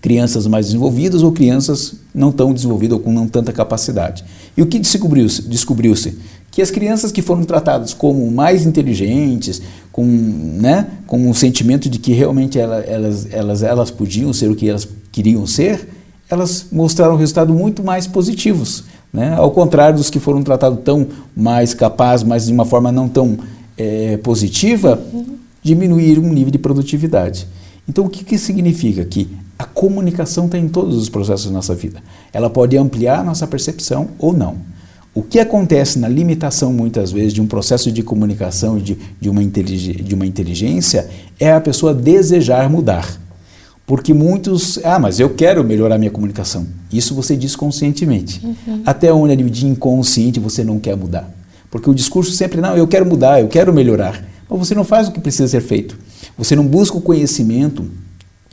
crianças 0.00 0.46
mais 0.46 0.66
desenvolvidas 0.66 1.22
ou 1.22 1.30
crianças 1.30 1.94
não 2.12 2.32
tão 2.32 2.52
desenvolvidas 2.52 2.98
ou 2.98 3.04
com 3.04 3.12
não 3.12 3.28
tanta 3.28 3.52
capacidade. 3.52 4.24
E 4.56 4.60
o 4.60 4.66
que 4.66 4.78
descobriu-se? 4.78 5.42
Descobriu-se 5.42 6.18
que 6.52 6.60
as 6.60 6.70
crianças 6.70 7.10
que 7.10 7.22
foram 7.22 7.44
tratadas 7.44 7.94
como 7.94 8.30
mais 8.30 8.66
inteligentes, 8.66 9.60
com, 9.90 10.04
né, 10.04 10.86
com 11.06 11.26
um 11.26 11.32
sentimento 11.32 11.88
de 11.88 11.98
que 11.98 12.12
realmente 12.12 12.58
elas, 12.58 12.84
elas, 12.86 13.28
elas, 13.32 13.62
elas 13.62 13.90
podiam 13.90 14.32
ser 14.34 14.50
o 14.50 14.54
que 14.54 14.68
elas 14.68 14.86
queriam 15.10 15.46
ser, 15.46 15.88
elas 16.28 16.66
mostraram 16.70 17.16
resultados 17.16 17.56
muito 17.56 17.82
mais 17.82 18.06
positivos. 18.06 18.84
Né? 19.10 19.34
Ao 19.34 19.50
contrário 19.50 19.96
dos 19.96 20.10
que 20.10 20.20
foram 20.20 20.42
tratados 20.42 20.78
tão 20.84 21.06
mais 21.34 21.72
capazes, 21.72 22.24
mas 22.24 22.46
de 22.46 22.52
uma 22.52 22.66
forma 22.66 22.92
não 22.92 23.08
tão 23.08 23.38
é, 23.76 24.18
positiva, 24.18 25.02
diminuíram 25.62 26.22
o 26.22 26.32
nível 26.32 26.50
de 26.50 26.58
produtividade. 26.58 27.46
Então, 27.88 28.04
o 28.04 28.10
que, 28.10 28.24
que 28.24 28.36
significa? 28.36 29.04
Que 29.04 29.28
a 29.58 29.64
comunicação 29.64 30.46
está 30.46 30.58
em 30.58 30.68
todos 30.68 30.96
os 30.96 31.08
processos 31.08 31.46
da 31.46 31.52
nossa 31.52 31.74
vida. 31.74 32.02
Ela 32.30 32.50
pode 32.50 32.76
ampliar 32.76 33.20
a 33.20 33.24
nossa 33.24 33.46
percepção 33.46 34.08
ou 34.18 34.32
não. 34.32 34.56
O 35.14 35.22
que 35.22 35.38
acontece 35.38 35.98
na 35.98 36.08
limitação, 36.08 36.72
muitas 36.72 37.12
vezes, 37.12 37.34
de 37.34 37.42
um 37.42 37.46
processo 37.46 37.92
de 37.92 38.02
comunicação 38.02 38.78
de, 38.78 38.96
de, 39.20 39.28
uma, 39.28 39.42
de 39.44 40.14
uma 40.14 40.24
inteligência 40.24 41.08
é 41.38 41.52
a 41.52 41.60
pessoa 41.60 41.92
desejar 41.92 42.68
mudar. 42.70 43.20
Porque 43.84 44.14
muitos, 44.14 44.78
ah, 44.84 44.98
mas 44.98 45.20
eu 45.20 45.30
quero 45.30 45.62
melhorar 45.62 45.98
minha 45.98 46.10
comunicação. 46.10 46.66
Isso 46.90 47.14
você 47.14 47.36
diz 47.36 47.54
conscientemente. 47.54 48.40
Uhum. 48.42 48.82
Até 48.86 49.12
onde 49.12 49.34
é 49.34 49.36
de 49.36 49.66
inconsciente 49.66 50.40
você 50.40 50.64
não 50.64 50.78
quer 50.78 50.96
mudar. 50.96 51.28
Porque 51.70 51.90
o 51.90 51.94
discurso 51.94 52.32
sempre, 52.32 52.60
não, 52.60 52.74
eu 52.76 52.86
quero 52.86 53.04
mudar, 53.04 53.40
eu 53.40 53.48
quero 53.48 53.72
melhorar. 53.72 54.24
Mas 54.48 54.58
você 54.58 54.74
não 54.74 54.84
faz 54.84 55.08
o 55.08 55.12
que 55.12 55.20
precisa 55.20 55.48
ser 55.48 55.60
feito. 55.60 55.98
Você 56.38 56.56
não 56.56 56.66
busca 56.66 56.96
o 56.96 57.02
conhecimento 57.02 57.84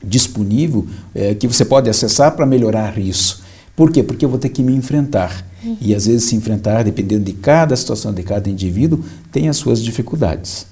disponível 0.04 0.88
é, 1.14 1.34
que 1.36 1.48
você 1.48 1.64
pode 1.64 1.90
acessar 1.90 2.32
para 2.32 2.46
melhorar 2.46 2.98
isso. 2.98 3.44
Por 3.76 3.92
quê? 3.92 4.04
Porque 4.04 4.26
eu 4.26 4.30
vou 4.30 4.40
ter 4.40 4.50
que 4.50 4.64
me 4.64 4.74
enfrentar. 4.74 5.46
Uhum. 5.64 5.78
E 5.82 5.94
às 5.94 6.06
vezes 6.06 6.24
se 6.24 6.36
enfrentar, 6.36 6.84
dependendo 6.84 7.26
de 7.26 7.34
cada 7.34 7.76
situação 7.76 8.14
de 8.14 8.24
cada 8.24 8.50
indivíduo, 8.50 9.04
tem 9.32 9.50
as 9.50 9.58
suas 9.58 9.82
dificuldades. 9.82 10.66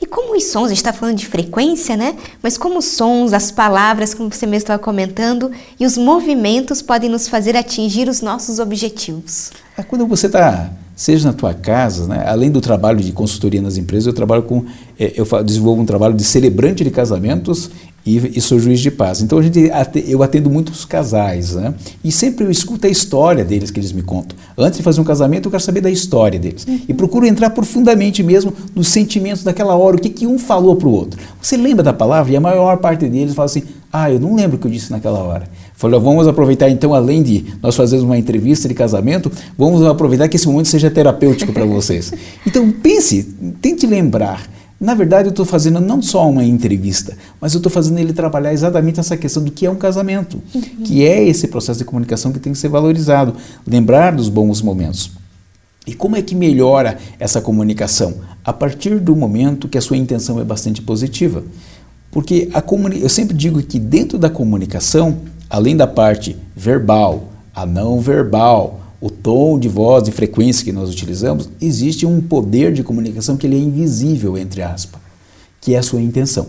E 0.00 0.06
como 0.06 0.36
os 0.36 0.44
sons, 0.44 0.66
a 0.66 0.68
gente 0.68 0.78
está 0.78 0.92
falando 0.92 1.16
de 1.16 1.26
frequência, 1.26 1.96
né? 1.96 2.16
Mas 2.42 2.58
como 2.58 2.78
os 2.78 2.86
sons, 2.86 3.32
as 3.32 3.50
palavras, 3.50 4.14
como 4.14 4.32
você 4.32 4.46
mesmo 4.46 4.64
estava 4.64 4.82
comentando, 4.82 5.50
e 5.78 5.86
os 5.86 5.96
movimentos 5.96 6.82
podem 6.82 7.08
nos 7.08 7.28
fazer 7.28 7.56
atingir 7.56 8.08
os 8.08 8.20
nossos 8.20 8.58
objetivos? 8.58 9.50
É 9.76 9.82
quando 9.82 10.06
você 10.06 10.26
está 10.26 10.72
seja 10.94 11.28
na 11.28 11.32
tua 11.32 11.54
casa, 11.54 12.06
né? 12.06 12.22
além 12.26 12.50
do 12.50 12.60
trabalho 12.60 13.00
de 13.00 13.12
consultoria 13.12 13.62
nas 13.62 13.76
empresas, 13.76 14.06
eu 14.06 14.12
trabalho 14.12 14.42
com, 14.42 14.64
é, 14.98 15.12
eu 15.16 15.26
desenvolvo 15.42 15.80
um 15.82 15.86
trabalho 15.86 16.14
de 16.14 16.22
celebrante 16.22 16.84
de 16.84 16.90
casamentos 16.90 17.70
e, 18.04 18.38
e 18.38 18.40
sou 18.40 18.58
juiz 18.58 18.80
de 18.80 18.90
paz. 18.90 19.22
Então 19.22 19.38
a 19.38 19.42
gente, 19.42 19.70
eu 20.06 20.22
atendo 20.22 20.50
muitos 20.50 20.84
casais, 20.84 21.54
né? 21.54 21.72
E 22.02 22.10
sempre 22.10 22.44
eu 22.44 22.50
escuto 22.50 22.86
a 22.86 22.90
história 22.90 23.44
deles 23.44 23.70
que 23.70 23.78
eles 23.78 23.92
me 23.92 24.02
contam. 24.02 24.36
Antes 24.58 24.78
de 24.78 24.82
fazer 24.82 25.00
um 25.00 25.04
casamento, 25.04 25.46
eu 25.46 25.50
quero 25.50 25.62
saber 25.62 25.80
da 25.80 25.90
história 25.90 26.38
deles. 26.38 26.66
Uhum. 26.66 26.80
E 26.88 26.94
procuro 26.94 27.26
entrar 27.26 27.50
profundamente 27.50 28.22
mesmo 28.22 28.52
nos 28.74 28.88
sentimentos 28.88 29.44
daquela 29.44 29.76
hora, 29.76 29.96
o 29.96 30.00
que, 30.00 30.08
que 30.08 30.26
um 30.26 30.38
falou 30.38 30.76
para 30.76 30.88
o 30.88 30.92
outro. 30.92 31.20
Você 31.40 31.56
lembra 31.56 31.82
da 31.82 31.92
palavra? 31.92 32.32
E 32.32 32.36
a 32.36 32.40
maior 32.40 32.78
parte 32.78 33.06
deles 33.08 33.34
fala 33.34 33.46
assim: 33.46 33.62
ah, 33.92 34.10
eu 34.10 34.18
não 34.18 34.34
lembro 34.34 34.56
o 34.56 34.60
que 34.60 34.66
eu 34.66 34.70
disse 34.70 34.90
naquela 34.90 35.20
hora. 35.20 35.48
Falei, 35.74 35.98
vamos 35.98 36.28
aproveitar 36.28 36.70
então, 36.70 36.94
além 36.94 37.22
de 37.22 37.44
nós 37.60 37.74
fazermos 37.74 38.04
uma 38.04 38.16
entrevista 38.16 38.68
de 38.68 38.74
casamento, 38.74 39.30
vamos 39.58 39.84
aproveitar 39.84 40.28
que 40.28 40.36
esse 40.36 40.46
momento 40.46 40.68
seja 40.68 40.90
terapêutico 40.90 41.52
para 41.52 41.64
vocês. 41.64 42.12
Então 42.46 42.70
pense, 42.70 43.22
tente 43.60 43.86
lembrar 43.86 44.42
na 44.82 44.94
verdade, 44.94 45.28
eu 45.28 45.30
estou 45.30 45.46
fazendo 45.46 45.80
não 45.80 46.02
só 46.02 46.28
uma 46.28 46.42
entrevista, 46.42 47.16
mas 47.40 47.54
eu 47.54 47.58
estou 47.58 47.70
fazendo 47.70 47.98
ele 47.98 48.12
trabalhar 48.12 48.52
exatamente 48.52 48.98
essa 48.98 49.16
questão 49.16 49.44
do 49.44 49.52
que 49.52 49.64
é 49.64 49.70
um 49.70 49.76
casamento, 49.76 50.42
uhum. 50.52 50.60
que 50.82 51.06
é 51.06 51.22
esse 51.22 51.46
processo 51.46 51.78
de 51.78 51.84
comunicação 51.84 52.32
que 52.32 52.40
tem 52.40 52.52
que 52.52 52.58
ser 52.58 52.68
valorizado, 52.68 53.36
lembrar 53.64 54.10
dos 54.12 54.28
bons 54.28 54.60
momentos. 54.60 55.12
E 55.86 55.94
como 55.94 56.16
é 56.16 56.22
que 56.22 56.34
melhora 56.34 56.98
essa 57.20 57.40
comunicação? 57.40 58.14
A 58.44 58.52
partir 58.52 58.98
do 58.98 59.14
momento 59.14 59.68
que 59.68 59.78
a 59.78 59.80
sua 59.80 59.96
intenção 59.96 60.40
é 60.40 60.44
bastante 60.44 60.82
positiva. 60.82 61.44
Porque 62.10 62.50
a 62.52 62.62
eu 62.96 63.08
sempre 63.08 63.36
digo 63.36 63.62
que 63.62 63.78
dentro 63.78 64.18
da 64.18 64.28
comunicação, 64.28 65.18
além 65.48 65.76
da 65.76 65.86
parte 65.86 66.36
verbal, 66.56 67.28
a 67.54 67.64
não 67.64 68.00
verbal, 68.00 68.81
o 69.02 69.10
tom 69.10 69.58
de 69.58 69.68
voz 69.68 70.06
e 70.06 70.12
frequência 70.12 70.64
que 70.64 70.70
nós 70.70 70.88
utilizamos, 70.88 71.50
existe 71.60 72.06
um 72.06 72.20
poder 72.20 72.72
de 72.72 72.84
comunicação 72.84 73.36
que 73.36 73.48
ele 73.48 73.56
é 73.56 73.58
invisível, 73.58 74.38
entre 74.38 74.62
aspas, 74.62 75.00
que 75.60 75.74
é 75.74 75.78
a 75.78 75.82
sua 75.82 76.00
intenção. 76.00 76.46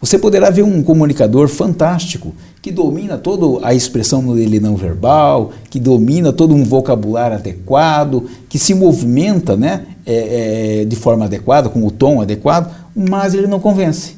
Você 0.00 0.18
poderá 0.18 0.50
ver 0.50 0.64
um 0.64 0.82
comunicador 0.82 1.46
fantástico 1.46 2.34
que 2.60 2.72
domina 2.72 3.16
toda 3.16 3.64
a 3.64 3.72
expressão 3.72 4.34
dele 4.34 4.58
não 4.58 4.74
verbal, 4.74 5.52
que 5.70 5.78
domina 5.78 6.32
todo 6.32 6.52
um 6.52 6.64
vocabulário 6.64 7.36
adequado, 7.36 8.24
que 8.48 8.58
se 8.58 8.74
movimenta 8.74 9.56
né, 9.56 9.86
é, 10.04 10.80
é, 10.80 10.84
de 10.84 10.96
forma 10.96 11.26
adequada, 11.26 11.68
com 11.68 11.86
o 11.86 11.92
tom 11.92 12.20
adequado, 12.20 12.74
mas 12.94 13.34
ele 13.34 13.46
não 13.46 13.60
convence. 13.60 14.16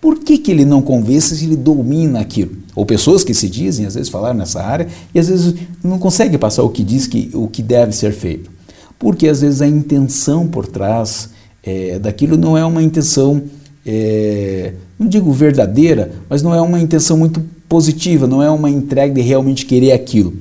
Por 0.00 0.20
que, 0.20 0.38
que 0.38 0.50
ele 0.50 0.64
não 0.64 0.80
convence 0.80 1.36
se 1.36 1.44
ele 1.44 1.56
domina 1.56 2.20
aquilo? 2.20 2.52
Ou 2.74 2.86
pessoas 2.86 3.24
que 3.24 3.34
se 3.34 3.48
dizem, 3.48 3.84
às 3.84 3.94
vezes 3.94 4.08
falaram 4.08 4.38
nessa 4.38 4.62
área, 4.62 4.86
e 5.12 5.18
às 5.18 5.28
vezes 5.28 5.54
não 5.82 5.98
conseguem 5.98 6.38
passar 6.38 6.62
o 6.62 6.68
que 6.68 6.84
diz 6.84 7.06
que 7.06 7.30
o 7.34 7.48
que 7.48 7.62
deve 7.62 7.92
ser 7.92 8.12
feito. 8.12 8.50
Porque 8.98 9.26
às 9.28 9.40
vezes 9.40 9.60
a 9.60 9.66
intenção 9.66 10.46
por 10.46 10.66
trás 10.66 11.30
é, 11.62 11.98
daquilo 11.98 12.36
não 12.36 12.56
é 12.56 12.64
uma 12.64 12.82
intenção, 12.82 13.42
é, 13.84 14.74
não 14.98 15.08
digo 15.08 15.32
verdadeira, 15.32 16.12
mas 16.28 16.42
não 16.42 16.54
é 16.54 16.60
uma 16.60 16.80
intenção 16.80 17.16
muito 17.16 17.42
positiva, 17.68 18.26
não 18.26 18.42
é 18.42 18.50
uma 18.50 18.70
entrega 18.70 19.14
de 19.14 19.20
realmente 19.20 19.66
querer 19.66 19.92
aquilo. 19.92 20.34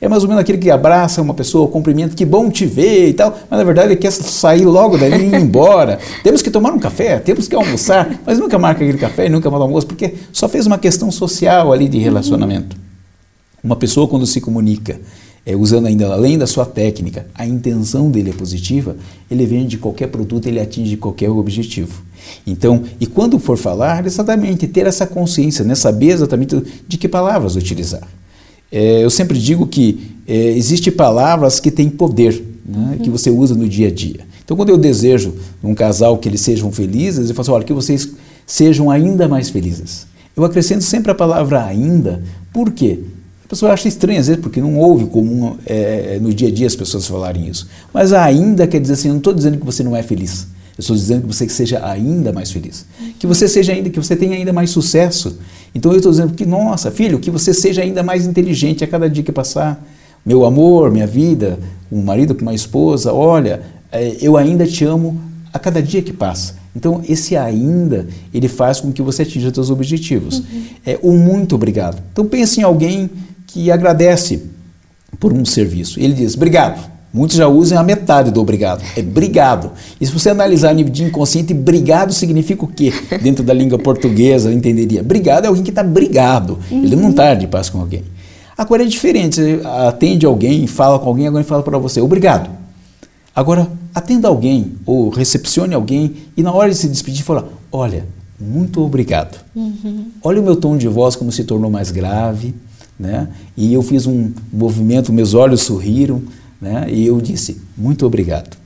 É 0.00 0.08
mais 0.08 0.22
ou 0.22 0.28
menos 0.28 0.40
aquele 0.40 0.56
que 0.56 0.70
abraça 0.70 1.20
uma 1.20 1.34
pessoa, 1.34 1.68
cumprimenta, 1.68 2.14
que 2.14 2.24
bom 2.24 2.50
te 2.50 2.64
ver 2.64 3.08
e 3.08 3.12
tal, 3.12 3.36
mas 3.50 3.58
na 3.58 3.64
verdade 3.64 3.88
ele 3.88 3.96
quer 3.96 4.10
sair 4.10 4.64
logo 4.64 4.96
dali 4.96 5.24
e 5.24 5.26
ir 5.26 5.34
embora. 5.34 5.98
temos 6.24 6.40
que 6.40 6.50
tomar 6.50 6.72
um 6.72 6.78
café, 6.78 7.18
temos 7.18 7.46
que 7.46 7.54
almoçar, 7.54 8.18
mas 8.24 8.38
nunca 8.38 8.58
marca 8.58 8.82
aquele 8.82 8.96
café 8.96 9.28
nunca 9.28 9.50
manda 9.50 9.64
almoço, 9.64 9.86
porque 9.86 10.14
só 10.32 10.48
fez 10.48 10.66
uma 10.66 10.78
questão 10.78 11.10
social 11.10 11.70
ali 11.70 11.86
de 11.86 11.98
relacionamento. 11.98 12.76
Uma 13.62 13.76
pessoa 13.76 14.08
quando 14.08 14.26
se 14.26 14.40
comunica, 14.40 14.98
é, 15.44 15.54
usando 15.54 15.86
ainda 15.86 16.10
além 16.10 16.38
da 16.38 16.46
sua 16.46 16.64
técnica, 16.64 17.26
a 17.34 17.46
intenção 17.46 18.10
dele 18.10 18.30
é 18.30 18.32
positiva, 18.32 18.96
ele 19.30 19.44
vende 19.44 19.76
qualquer 19.76 20.06
produto, 20.06 20.46
ele 20.46 20.60
atinge 20.60 20.96
qualquer 20.96 21.28
objetivo. 21.28 22.02
Então, 22.46 22.84
e 22.98 23.06
quando 23.06 23.38
for 23.38 23.58
falar, 23.58 24.06
exatamente 24.06 24.66
ter 24.66 24.86
essa 24.86 25.06
consciência, 25.06 25.62
né, 25.62 25.74
saber 25.74 26.08
exatamente 26.08 26.62
de 26.88 26.96
que 26.96 27.06
palavras 27.06 27.54
utilizar. 27.54 28.06
É, 28.70 29.04
eu 29.04 29.10
sempre 29.10 29.38
digo 29.38 29.66
que 29.66 30.10
é, 30.26 30.50
existem 30.52 30.92
palavras 30.92 31.58
que 31.58 31.70
têm 31.70 31.88
poder, 31.88 32.42
né, 32.64 32.98
que 33.02 33.10
você 33.10 33.30
usa 33.30 33.54
no 33.54 33.68
dia 33.68 33.88
a 33.88 33.90
dia. 33.90 34.20
Então, 34.44 34.56
quando 34.56 34.70
eu 34.70 34.78
desejo 34.78 35.34
um 35.62 35.74
casal 35.74 36.18
que 36.18 36.28
eles 36.28 36.40
sejam 36.40 36.70
felizes, 36.72 37.28
eu 37.28 37.34
falo 37.34 37.42
assim, 37.42 37.50
olha, 37.52 37.64
que 37.64 37.72
vocês 37.72 38.08
sejam 38.46 38.90
ainda 38.90 39.28
mais 39.28 39.48
felizes. 39.48 40.06
Eu 40.36 40.44
acrescento 40.44 40.82
sempre 40.82 41.10
a 41.10 41.14
palavra 41.14 41.64
ainda, 41.64 42.22
por 42.52 42.70
quê? 42.72 42.98
A 43.44 43.48
pessoa 43.48 43.72
acha 43.72 43.88
estranho 43.88 44.20
às 44.20 44.28
vezes, 44.28 44.40
porque 44.40 44.60
não 44.60 44.76
ouve 44.78 45.06
comum 45.06 45.56
é, 45.66 46.18
no 46.20 46.32
dia 46.32 46.48
a 46.48 46.52
dia 46.52 46.66
as 46.66 46.76
pessoas 46.76 47.06
falarem 47.06 47.48
isso. 47.48 47.68
Mas 47.92 48.12
ainda 48.12 48.66
quer 48.66 48.80
dizer 48.80 48.94
assim, 48.94 49.08
eu 49.08 49.14
não 49.14 49.18
estou 49.18 49.34
dizendo 49.34 49.58
que 49.58 49.66
você 49.66 49.82
não 49.82 49.96
é 49.96 50.02
feliz. 50.02 50.46
Eu 50.78 50.82
estou 50.82 50.96
dizendo 50.96 51.22
que 51.22 51.34
você 51.34 51.48
seja 51.48 51.84
ainda 51.84 52.32
mais 52.32 52.50
feliz. 52.50 52.86
Que 53.18 53.26
você 53.26 53.46
seja 53.46 53.72
ainda, 53.72 53.90
que 53.90 53.98
você 53.98 54.16
tenha 54.16 54.34
ainda 54.34 54.52
mais 54.52 54.70
sucesso. 54.70 55.36
Então 55.74 55.92
eu 55.92 55.98
estou 55.98 56.10
dizendo 56.10 56.34
que, 56.34 56.44
nossa, 56.44 56.90
filho, 56.90 57.18
que 57.18 57.30
você 57.30 57.54
seja 57.54 57.82
ainda 57.82 58.02
mais 58.02 58.26
inteligente 58.26 58.82
a 58.82 58.86
cada 58.86 59.08
dia 59.08 59.22
que 59.22 59.32
passar. 59.32 59.84
Meu 60.24 60.44
amor, 60.44 60.90
minha 60.90 61.06
vida, 61.06 61.58
um 61.90 62.02
marido 62.02 62.34
com 62.34 62.42
uma 62.42 62.54
esposa, 62.54 63.12
olha, 63.12 63.62
é, 63.90 64.16
eu 64.20 64.36
ainda 64.36 64.66
te 64.66 64.84
amo 64.84 65.20
a 65.52 65.58
cada 65.58 65.82
dia 65.82 66.02
que 66.02 66.12
passa. 66.12 66.60
Então, 66.74 67.02
esse 67.08 67.36
ainda, 67.36 68.06
ele 68.32 68.48
faz 68.48 68.80
com 68.80 68.92
que 68.92 69.02
você 69.02 69.22
atinja 69.22 69.52
seus 69.52 69.70
objetivos. 69.70 70.38
Uhum. 70.38 70.62
É, 70.86 70.98
o 71.02 71.12
muito 71.12 71.54
obrigado. 71.54 72.00
Então, 72.12 72.26
pense 72.26 72.60
em 72.60 72.62
alguém 72.62 73.10
que 73.46 73.70
agradece 73.70 74.44
por 75.18 75.32
um 75.32 75.44
serviço. 75.44 75.98
Ele 75.98 76.14
diz, 76.14 76.36
obrigado. 76.36 76.88
Muitos 77.12 77.36
já 77.36 77.48
usam 77.48 77.78
a 77.78 77.82
metade 77.82 78.30
do 78.30 78.40
obrigado. 78.40 78.84
É 78.96 79.02
brigado. 79.02 79.72
E 80.00 80.06
se 80.06 80.12
você 80.12 80.30
analisar 80.30 80.70
a 80.70 80.72
nível 80.72 80.92
de 80.92 81.02
inconsciente, 81.02 81.52
brigado 81.52 82.12
significa 82.12 82.64
o 82.64 82.68
quê? 82.68 82.92
Dentro 83.20 83.42
da 83.42 83.52
língua 83.52 83.78
portuguesa, 83.78 84.48
eu 84.48 84.52
entenderia. 84.52 85.02
Brigado 85.02 85.46
é 85.46 85.48
alguém 85.48 85.64
que 85.64 85.70
está 85.70 85.82
brigado. 85.82 86.58
Uhum. 86.70 86.84
Ele 86.84 86.94
não 86.94 87.10
está 87.10 87.34
de 87.34 87.48
paz 87.48 87.68
com 87.68 87.80
alguém. 87.80 88.04
Agora 88.56 88.84
é 88.84 88.86
diferente. 88.86 89.36
Você 89.36 89.60
atende 89.64 90.24
alguém, 90.24 90.66
fala 90.68 90.98
com 90.98 91.08
alguém, 91.08 91.26
alguém 91.26 91.42
fala 91.42 91.62
para 91.62 91.78
você, 91.78 92.00
obrigado. 92.00 92.48
Agora, 93.34 93.68
atenda 93.94 94.28
alguém 94.28 94.74
ou 94.86 95.08
recepcione 95.08 95.74
alguém 95.74 96.14
e 96.36 96.42
na 96.42 96.52
hora 96.52 96.70
de 96.70 96.76
se 96.76 96.88
despedir, 96.88 97.24
fala, 97.24 97.48
olha, 97.72 98.06
muito 98.38 98.82
obrigado. 98.82 99.38
Uhum. 99.54 100.06
Olha 100.22 100.40
o 100.40 100.44
meu 100.44 100.56
tom 100.56 100.76
de 100.76 100.86
voz 100.88 101.16
como 101.16 101.32
se 101.32 101.44
tornou 101.44 101.70
mais 101.70 101.90
grave, 101.90 102.54
né? 102.98 103.28
E 103.56 103.72
eu 103.72 103.82
fiz 103.82 104.06
um 104.06 104.30
movimento, 104.52 105.12
meus 105.12 105.34
olhos 105.34 105.62
sorriram, 105.62 106.22
né? 106.60 106.86
E 106.88 107.06
eu 107.06 107.20
disse, 107.20 107.60
muito 107.76 108.06
obrigado. 108.06 108.56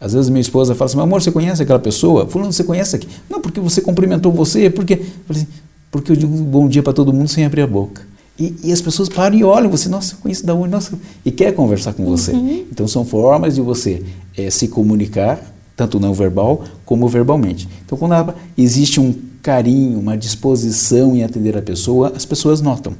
Às 0.00 0.12
vezes 0.12 0.28
minha 0.28 0.40
esposa 0.40 0.74
fala 0.74 0.90
assim, 0.90 1.00
amor, 1.00 1.22
você 1.22 1.32
conhece 1.32 1.62
aquela 1.62 1.78
pessoa? 1.78 2.26
Fulano, 2.26 2.52
você 2.52 2.62
conhece 2.62 2.96
aqui? 2.96 3.08
Não, 3.30 3.40
porque 3.40 3.60
você 3.60 3.80
cumprimentou 3.80 4.30
você, 4.30 4.68
porque, 4.68 5.00
assim, 5.28 5.46
porque 5.90 6.12
eu 6.12 6.16
digo 6.16 6.36
bom 6.36 6.68
dia 6.68 6.82
para 6.82 6.92
todo 6.92 7.12
mundo 7.12 7.28
sem 7.28 7.44
abrir 7.44 7.62
a 7.62 7.66
boca. 7.66 8.02
E, 8.38 8.54
e, 8.64 8.72
as 8.72 8.82
pessoas 8.82 9.08
param 9.08 9.34
e 9.34 9.42
olham 9.42 9.70
você, 9.70 9.88
nossa, 9.88 10.14
eu 10.14 10.18
conheço 10.18 10.44
da 10.44 10.54
onde, 10.54 10.68
nossa, 10.68 10.92
e 11.24 11.30
quer 11.30 11.54
conversar 11.54 11.94
com 11.94 12.04
você. 12.04 12.32
Uhum. 12.32 12.66
Então 12.70 12.86
são 12.86 13.02
formas 13.02 13.54
de 13.54 13.62
você 13.62 14.02
é, 14.36 14.50
se 14.50 14.68
comunicar 14.68 15.40
tanto 15.76 16.00
não 16.00 16.14
verbal 16.14 16.64
como 16.84 17.06
verbalmente. 17.06 17.68
Então, 17.84 17.98
quando 17.98 18.34
existe 18.56 18.98
um 18.98 19.14
carinho, 19.42 19.98
uma 20.00 20.16
disposição 20.16 21.14
em 21.14 21.22
atender 21.22 21.56
a 21.56 21.62
pessoa, 21.62 22.12
as 22.16 22.24
pessoas 22.24 22.60
notam. 22.60 22.94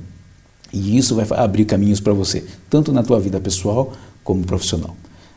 E 0.76 0.96
isso 0.96 1.14
vai 1.14 1.26
abrir 1.30 1.64
caminhos 1.64 2.00
para 2.00 2.12
você, 2.12 2.44
tanto 2.68 2.92
na 2.92 3.02
tua 3.02 3.18
vida 3.18 3.40
pessoal 3.40 3.92
como 4.22 4.44
profissional. 4.44 4.96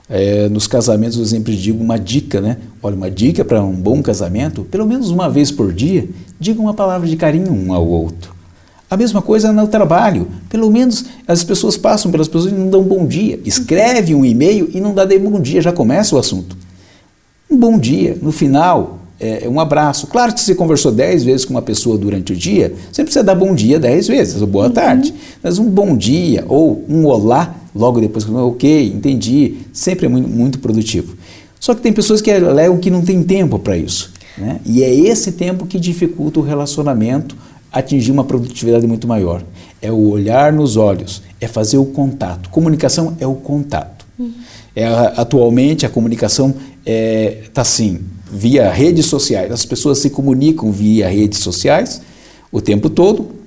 É, 0.10 0.50
nos 0.50 0.66
casamentos 0.66 1.18
eu 1.18 1.26
sempre 1.26 1.56
digo 1.56 1.84
uma 1.84 1.98
dica, 1.98 2.42
né? 2.42 2.58
Olha, 2.82 2.96
uma 2.96 3.12
dica 3.12 3.46
para 3.46 3.64
um 3.64 3.76
bom 3.76 4.02
casamento, 4.02 4.64
pelo 4.64 4.86
menos 4.86 5.12
uma 5.12 5.30
vez 5.30 5.52
por 5.52 5.72
dia, 5.72 6.10
diga 6.40 6.60
uma 6.60 6.74
palavra 6.74 7.08
de 7.08 7.16
carinho 7.16 7.54
um 7.54 7.74
ao 7.74 7.88
outro. 7.88 8.34
A 8.90 8.98
mesma 8.98 9.22
coisa 9.22 9.54
no 9.54 9.68
trabalho. 9.68 10.28
Pelo 10.50 10.72
menos 10.72 11.06
as 11.28 11.44
pessoas 11.44 11.78
passam 11.78 12.12
pelas 12.12 12.28
pessoas 12.28 12.52
e 12.52 12.56
não 12.56 12.72
dão 12.72 12.82
bom 12.82 13.06
dia. 13.06 13.40
Escreve 13.46 14.16
um 14.16 14.26
e-mail 14.26 14.68
e 14.74 14.82
não 14.82 14.96
dá 14.96 15.06
bom 15.06 15.40
dia, 15.40 15.62
já 15.62 15.72
começa 15.72 16.16
o 16.16 16.20
assunto 16.20 16.58
um 17.50 17.58
bom 17.58 17.78
dia. 17.80 18.18
No 18.22 18.32
final, 18.32 18.99
é, 19.20 19.48
um 19.50 19.60
abraço. 19.60 20.08
Claro 20.08 20.34
que 20.34 20.40
se 20.40 20.48
você 20.48 20.56
conversou 20.56 20.92
dez 20.92 21.24
vezes 21.24 21.46
com 21.46 21.54
uma 21.54 21.62
pessoa 21.62 21.98
durante 21.98 22.32
o 22.32 22.36
dia, 22.36 22.74
você 22.92 23.04
precisa 23.04 23.24
dar 23.24 23.36
bom 23.36 23.54
dia 23.54 23.78
dez 23.78 24.08
vezes, 24.08 24.42
ou 24.42 24.48
boa 24.48 24.68
uhum. 24.68 24.72
tarde. 24.72 25.14
Mas 25.44 25.60
um 25.60 25.70
bom 25.70 25.96
dia 25.98 26.46
ou 26.48 26.86
um 26.88 27.06
olá, 27.06 27.56
logo 27.76 28.00
depois 28.00 28.24
que 28.24 28.32
ok, 28.32 28.88
entendi, 28.88 29.58
sempre 29.74 30.06
é 30.06 30.10
muito, 30.10 30.30
muito 30.30 30.60
produtivo. 30.60 31.18
Só 31.60 31.76
que 31.76 31.82
tem 31.82 31.92
pessoas 31.92 32.22
que 32.22 32.32
alegam 32.32 32.78
que 32.78 32.90
não 32.90 33.02
tem 33.02 33.22
tempo 33.22 33.60
para 33.60 33.76
isso. 33.76 34.14
Né? 34.38 34.62
E 34.66 34.82
é 34.84 34.94
esse 34.94 35.34
tempo 35.34 35.66
que 35.66 35.78
dificulta 35.78 36.40
o 36.40 36.44
relacionamento 36.44 37.36
atingir 37.72 38.12
uma 38.12 38.24
produtividade 38.24 38.88
muito 38.88 39.08
maior. 39.08 39.44
É 39.82 39.92
o 39.92 40.10
olhar 40.10 40.52
nos 40.54 40.78
olhos, 40.78 41.22
é 41.40 41.48
fazer 41.48 41.78
o 41.78 41.86
contato. 41.86 42.50
Comunicação 42.50 43.16
é 43.20 43.28
o 43.28 43.36
contato. 43.36 44.06
Uhum. 44.18 44.32
É, 44.76 44.86
atualmente 45.18 45.86
a 45.86 45.90
comunicação 45.90 46.50
está 46.50 46.62
é, 46.86 47.44
tá 47.54 47.62
assim, 47.62 48.00
via 48.32 48.70
redes 48.72 49.06
sociais. 49.06 49.52
As 49.52 49.66
pessoas 49.66 50.00
se 50.00 50.10
comunicam 50.10 50.72
via 50.72 51.08
redes 51.08 51.40
sociais 51.40 52.02
o 52.52 52.62
tempo 52.62 52.90
todo. 52.90 53.40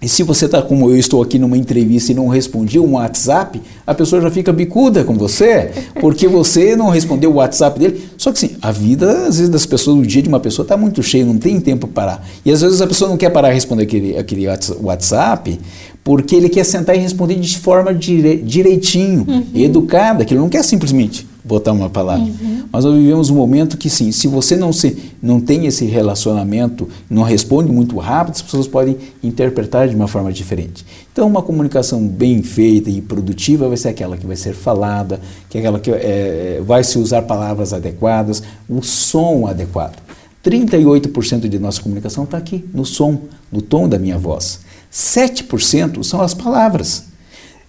E 0.00 0.08
se 0.10 0.22
você 0.22 0.44
está 0.44 0.60
como 0.60 0.90
eu 0.90 0.96
estou 0.98 1.22
aqui 1.22 1.38
numa 1.38 1.56
entrevista 1.56 2.12
e 2.12 2.14
não 2.14 2.28
respondi 2.28 2.78
um 2.78 2.92
WhatsApp, 2.92 3.62
a 3.86 3.94
pessoa 3.94 4.20
já 4.20 4.30
fica 4.30 4.52
bicuda 4.52 5.02
com 5.04 5.14
você, 5.14 5.70
porque 6.00 6.28
você 6.28 6.76
não 6.76 6.90
respondeu 6.90 7.30
o 7.30 7.36
WhatsApp 7.36 7.78
dele. 7.78 8.06
Só 8.18 8.30
que 8.30 8.38
sim, 8.38 8.56
a 8.60 8.70
vida, 8.70 9.10
às 9.26 9.38
vezes, 9.38 9.48
das 9.48 9.64
pessoas, 9.64 9.98
o 9.98 10.02
dia 10.02 10.20
de 10.20 10.28
uma 10.28 10.38
pessoa 10.38 10.64
está 10.64 10.76
muito 10.76 11.02
cheio, 11.02 11.24
não 11.24 11.38
tem 11.38 11.58
tempo 11.58 11.88
para 11.88 12.06
parar. 12.08 12.28
E 12.44 12.52
às 12.52 12.60
vezes 12.60 12.82
a 12.82 12.86
pessoa 12.86 13.08
não 13.08 13.16
quer 13.16 13.30
parar 13.30 13.48
de 13.48 13.54
responder 13.54 13.84
aquele, 13.84 14.18
aquele 14.18 14.46
WhatsApp, 14.82 15.58
porque 16.04 16.36
ele 16.36 16.50
quer 16.50 16.64
sentar 16.64 16.94
e 16.94 16.98
responder 16.98 17.36
de 17.36 17.56
forma 17.56 17.94
dire, 17.94 18.36
direitinho, 18.36 19.24
uhum. 19.26 19.46
educada, 19.54 20.26
que 20.26 20.34
ele 20.34 20.40
não 20.40 20.50
quer 20.50 20.62
simplesmente 20.62 21.26
botar 21.46 21.72
uma 21.72 21.88
palavra. 21.88 22.24
Uhum. 22.24 22.64
Mas 22.72 22.84
nós 22.84 22.94
vivemos 22.94 23.30
um 23.30 23.36
momento 23.36 23.78
que 23.78 23.88
sim, 23.88 24.10
se 24.10 24.26
você 24.26 24.56
não 24.56 24.72
se 24.72 24.96
não 25.22 25.40
tem 25.40 25.66
esse 25.66 25.84
relacionamento, 25.84 26.88
não 27.08 27.22
responde 27.22 27.70
muito 27.70 27.96
rápido, 27.98 28.34
as 28.34 28.42
pessoas 28.42 28.66
podem 28.66 28.96
interpretar 29.22 29.88
de 29.88 29.94
uma 29.94 30.08
forma 30.08 30.32
diferente. 30.32 30.84
Então, 31.12 31.26
uma 31.26 31.42
comunicação 31.42 32.06
bem 32.06 32.42
feita 32.42 32.90
e 32.90 33.00
produtiva 33.00 33.68
vai 33.68 33.76
ser 33.76 33.88
aquela 33.88 34.16
que 34.16 34.26
vai 34.26 34.36
ser 34.36 34.54
falada, 34.54 35.20
que 35.48 35.56
é 35.56 35.60
aquela 35.60 35.78
que 35.78 35.90
é, 35.90 36.60
vai 36.66 36.82
se 36.82 36.98
usar 36.98 37.22
palavras 37.22 37.72
adequadas, 37.72 38.42
o 38.68 38.82
som 38.82 39.46
adequado. 39.46 39.96
38% 40.44 41.48
de 41.48 41.58
nossa 41.58 41.80
comunicação 41.80 42.24
está 42.24 42.36
aqui, 42.36 42.64
no 42.74 42.84
som, 42.84 43.20
no 43.50 43.62
tom 43.62 43.88
da 43.88 43.98
minha 43.98 44.18
voz. 44.18 44.60
7% 44.92 46.02
são 46.02 46.20
as 46.20 46.34
palavras. 46.34 47.04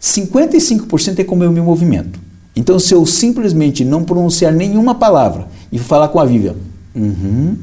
55% 0.02 1.20
é 1.20 1.24
como 1.24 1.44
eu 1.44 1.52
me 1.52 1.60
movimento. 1.60 2.27
Então, 2.58 2.80
se 2.80 2.92
eu 2.92 3.06
simplesmente 3.06 3.86
não 3.86 4.04
pronunciar 4.04 4.52
nenhuma 4.52 4.96
palavra 4.96 5.48
e 5.72 5.78
falar 5.78 6.08
com 6.08 6.20
a 6.20 6.26
Vivian, 6.26 6.56
uhum, 6.96 7.56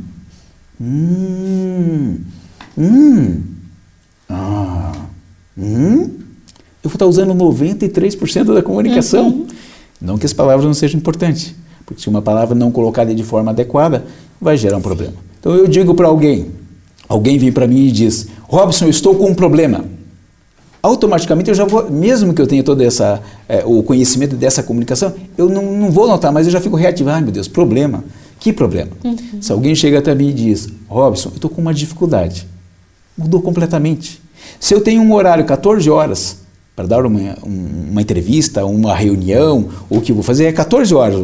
hum, 0.80 2.16
hum, 2.78 3.42
ah, 4.28 4.92
hum, 5.58 6.10
eu 6.80 6.88
vou 6.88 6.92
estar 6.92 7.06
usando 7.06 7.34
93% 7.34 8.54
da 8.54 8.62
comunicação. 8.62 9.26
Uhum. 9.26 9.46
Não 10.00 10.16
que 10.16 10.26
as 10.26 10.32
palavras 10.32 10.64
não 10.64 10.74
sejam 10.74 11.00
importantes, 11.00 11.56
porque 11.84 12.00
se 12.00 12.08
uma 12.08 12.22
palavra 12.22 12.54
não 12.54 12.70
colocada 12.70 13.12
de 13.12 13.24
forma 13.24 13.50
adequada, 13.50 14.04
vai 14.40 14.56
gerar 14.56 14.76
um 14.76 14.82
problema. 14.82 15.14
Então 15.40 15.56
eu 15.56 15.66
digo 15.66 15.92
para 15.96 16.06
alguém, 16.06 16.52
alguém 17.08 17.36
vem 17.36 17.50
para 17.50 17.66
mim 17.66 17.88
e 17.88 17.90
diz, 17.90 18.28
Robson, 18.42 18.84
eu 18.84 18.90
estou 18.90 19.16
com 19.16 19.28
um 19.28 19.34
problema. 19.34 19.84
Automaticamente 20.84 21.48
eu 21.48 21.54
já 21.54 21.64
vou, 21.64 21.90
mesmo 21.90 22.34
que 22.34 22.42
eu 22.42 22.46
tenha 22.46 22.62
todo 22.62 22.82
essa, 22.82 23.22
é, 23.48 23.64
o 23.64 23.82
conhecimento 23.82 24.36
dessa 24.36 24.62
comunicação, 24.62 25.14
eu 25.34 25.48
não, 25.48 25.72
não 25.72 25.90
vou 25.90 26.06
notar, 26.06 26.30
mas 26.30 26.46
eu 26.46 26.52
já 26.52 26.60
fico 26.60 26.76
reativo. 26.76 27.08
Ai 27.08 27.22
meu 27.22 27.32
Deus, 27.32 27.48
problema. 27.48 28.04
Que 28.38 28.52
problema? 28.52 28.90
Uhum. 29.02 29.40
Se 29.40 29.50
alguém 29.50 29.74
chega 29.74 30.00
até 30.00 30.14
mim 30.14 30.28
e 30.28 30.32
diz, 30.34 30.68
Robson, 30.86 31.30
eu 31.30 31.36
estou 31.36 31.48
com 31.48 31.62
uma 31.62 31.72
dificuldade. 31.72 32.46
Mudou 33.16 33.40
completamente. 33.40 34.20
Se 34.60 34.74
eu 34.74 34.80
tenho 34.82 35.00
um 35.00 35.14
horário 35.14 35.46
14 35.46 35.88
horas 35.88 36.40
para 36.76 36.86
dar 36.86 37.06
uma, 37.06 37.34
uma 37.42 38.02
entrevista, 38.02 38.66
uma 38.66 38.94
reunião, 38.94 39.70
ou 39.88 40.00
o 40.00 40.02
que 40.02 40.12
vou 40.12 40.22
fazer 40.22 40.44
é 40.44 40.52
14 40.52 40.94
horas 40.94 41.18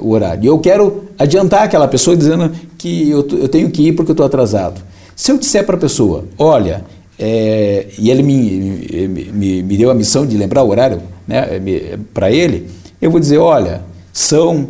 o 0.00 0.10
horário. 0.10 0.42
E 0.42 0.46
eu 0.48 0.58
quero 0.58 1.04
adiantar 1.16 1.62
aquela 1.62 1.86
pessoa 1.86 2.16
dizendo 2.16 2.50
que 2.76 3.08
eu, 3.08 3.24
eu 3.30 3.48
tenho 3.48 3.70
que 3.70 3.82
ir 3.86 3.92
porque 3.92 4.10
eu 4.10 4.14
estou 4.14 4.26
atrasado. 4.26 4.82
Se 5.14 5.30
eu 5.30 5.38
disser 5.38 5.64
para 5.64 5.76
a 5.76 5.78
pessoa, 5.78 6.24
olha, 6.36 6.84
é, 7.18 7.86
e 7.98 8.10
ele 8.10 8.22
me, 8.22 9.08
me, 9.08 9.62
me, 9.62 9.76
deu 9.76 9.90
a 9.90 9.94
missão 9.94 10.24
de 10.24 10.36
lembrar 10.36 10.62
o 10.62 10.68
horário 10.68 11.02
né, 11.26 11.98
para 12.14 12.30
ele, 12.30 12.68
eu 13.00 13.10
vou 13.10 13.18
dizer, 13.18 13.38
olha, 13.38 13.82
são 14.12 14.68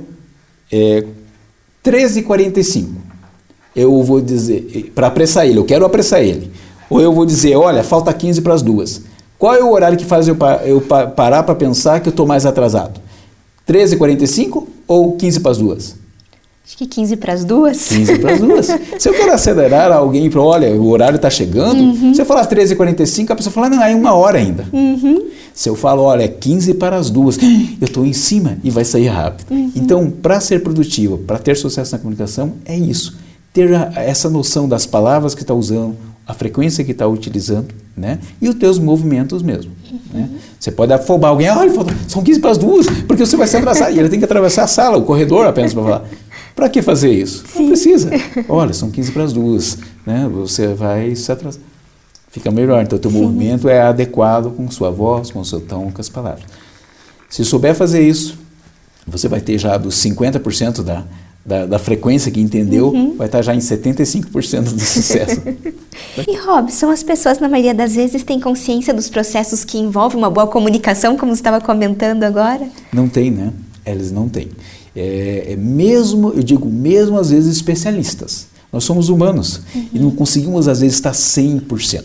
é, 0.73 1.05
13h45. 1.85 2.89
Eu 3.77 4.03
vou 4.03 4.21
dizer, 4.21 4.93
para 4.95 5.07
apressar 5.09 5.47
ele, 5.47 5.59
eu 5.59 5.65
quero 5.65 5.85
apressar 5.85 6.23
ele. 6.23 6.51
Ou 6.91 7.01
eu 7.01 7.13
vou 7.13 7.27
dizer, 7.27 7.55
olha, 7.55 7.85
falta 7.85 8.13
15 8.13 8.41
para 8.41 8.55
as 8.55 8.63
duas. 8.63 9.03
Qual 9.39 9.55
é 9.55 9.63
o 9.63 9.71
horário 9.71 9.97
que 9.97 10.05
faz 10.05 10.27
eu, 10.27 10.37
eu 10.65 10.81
parar 10.81 11.43
para 11.45 11.55
pensar 11.55 12.01
que 12.01 12.09
eu 12.09 12.11
estou 12.11 12.27
mais 12.27 12.45
atrasado? 12.45 13.01
13h45 13.69 14.67
ou 14.87 15.17
15 15.17 15.41
para 15.41 15.51
as 15.53 15.59
duas? 15.59 15.97
Acho 16.69 16.77
que 16.77 16.87
15 16.87 17.17
para 17.17 17.33
as 17.33 17.47
duas. 17.47 17.89
15 17.89 18.19
para 18.19 18.33
as 18.35 18.41
duas. 18.41 18.67
se 19.01 19.09
eu 19.09 19.15
quero 19.15 19.33
acelerar 19.33 19.91
alguém 19.91 20.29
para, 20.29 20.43
olha, 20.43 20.71
o 20.73 20.91
horário 20.91 21.17
está 21.17 21.31
chegando, 21.31 21.81
uhum. 21.81 22.13
se 22.13 22.21
eu 22.21 22.27
falar 22.27 22.47
13h45, 22.47 23.31
a 23.31 23.37
pessoa 23.37 23.51
fala, 23.51 23.71
não, 23.71 23.83
é 23.83 23.95
uma 23.95 24.13
hora 24.13 24.37
ainda. 24.37 24.67
Uhum. 24.71 25.29
Se 25.55 25.67
eu 25.67 25.75
falo, 25.75 26.03
olha, 26.03 26.25
é 26.25 26.29
15 26.29 26.75
para 26.75 26.97
as 26.97 27.09
duas, 27.09 27.39
eu 27.81 27.87
estou 27.87 28.05
em 28.05 28.13
cima 28.13 28.59
e 28.63 28.69
vai 28.69 28.85
sair 28.85 29.07
rápido. 29.07 29.51
Uhum. 29.51 29.73
Então, 29.75 30.11
para 30.11 30.41
ser 30.41 30.63
produtivo, 30.63 31.17
para 31.17 31.39
ter 31.39 31.57
sucesso 31.57 31.93
na 31.93 31.99
comunicação, 31.99 32.53
é 32.67 32.77
isso. 32.77 33.17
Ter 33.51 33.75
a, 33.75 33.91
essa 33.97 34.29
noção 34.29 34.69
das 34.69 34.85
palavras 34.85 35.35
que 35.35 35.41
está 35.41 35.55
usando, 35.55 35.97
a 36.27 36.35
frequência 36.35 36.85
que 36.85 36.93
está 36.93 37.07
utilizando, 37.07 37.69
né? 37.97 38.19
E 38.43 38.47
os 38.47 38.55
teus 38.55 38.79
movimentos 38.79 39.43
mesmo. 39.43 39.73
Né? 40.13 40.29
Você 40.61 40.71
pode 40.71 40.93
afobar 40.93 41.31
alguém, 41.31 41.49
olha, 41.49 41.73
são 42.07 42.23
15 42.23 42.41
para 42.41 42.51
as 42.51 42.59
duas, 42.59 42.87
porque 43.07 43.25
você 43.25 43.39
vai 43.39 43.47
se 43.47 43.57
atrasar. 43.57 43.91
e 43.91 43.99
ele 43.99 44.11
tem 44.11 44.19
que 44.19 44.27
atravessar 44.27 44.65
a 44.65 44.67
sala, 44.67 44.99
o 44.99 45.03
corredor 45.03 45.47
apenas 45.47 45.73
para 45.73 45.83
falar. 45.83 46.05
Para 46.59 46.69
que 46.69 46.83
fazer 46.83 47.13
isso? 47.13 47.45
Sim. 47.47 47.61
Não 47.61 47.69
precisa. 47.69 48.11
Olha, 48.49 48.73
são 48.73 48.91
15 48.91 49.13
para 49.13 49.23
as 49.23 49.33
duas. 49.33 49.79
Né? 50.05 50.29
Você 50.29 50.75
vai 50.75 51.15
se 51.15 51.31
atrasar. 51.31 51.63
Fica 52.33 52.51
melhor. 52.51 52.83
Então, 52.83 52.99
o 52.99 53.01
teu 53.01 53.13
Sim. 53.13 53.23
movimento 53.23 53.69
é 53.69 53.81
adequado 53.81 54.51
com 54.51 54.69
sua 54.69 54.91
voz, 54.91 55.31
com 55.31 55.39
o 55.39 55.45
seu 55.45 55.61
tom, 55.61 55.93
com 55.93 56.01
as 56.01 56.09
palavras. 56.09 56.43
Se 57.31 57.45
souber 57.45 57.77
fazer 57.77 58.03
isso, 58.03 58.37
você 59.07 59.29
vai 59.29 59.41
ter 59.41 59.57
já 59.57 59.77
dos 59.77 59.95
50% 60.05 60.83
da, 60.83 61.05
da, 61.47 61.65
da, 61.65 61.79
frequência 61.79 62.29
que 62.29 62.41
entendeu, 62.41 62.89
uhum. 62.89 63.15
vai 63.17 63.29
estar 63.29 63.41
já 63.41 63.55
em 63.55 63.61
75% 63.61 64.63
do 64.63 64.81
sucesso. 64.81 65.41
e 66.27 66.37
Robson, 66.39 66.91
as 66.91 67.05
pessoas 67.05 67.39
na 67.39 67.49
maioria 67.49 67.73
das 67.73 67.95
vezes 67.95 68.25
têm 68.25 68.41
consciência 68.41 68.93
dos 68.93 69.09
processos 69.09 69.65
que 69.65 69.79
envolvem 69.79 70.19
uma 70.19 70.29
boa 70.29 70.49
comunicação, 70.49 71.17
como 71.17 71.33
você 71.33 71.41
estava 71.41 71.61
comentando 71.61 72.25
agora? 72.25 72.69
Não 72.93 73.09
tem, 73.09 73.31
né? 73.31 73.53
Eles 73.87 74.11
não 74.11 74.29
têm. 74.29 74.49
É, 74.95 75.53
é 75.53 75.57
mesmo, 75.57 76.31
eu 76.31 76.43
digo, 76.43 76.69
mesmo 76.69 77.19
às 77.19 77.31
vezes 77.31 77.57
especialistas. 77.57 78.47
Nós 78.73 78.85
somos 78.85 79.09
humanos 79.09 79.63
uhum. 79.75 79.89
e 79.93 79.99
não 79.99 80.11
conseguimos 80.11 80.69
às 80.69 80.81
vezes 80.81 80.97
estar 80.97 81.13
100%. 81.13 82.05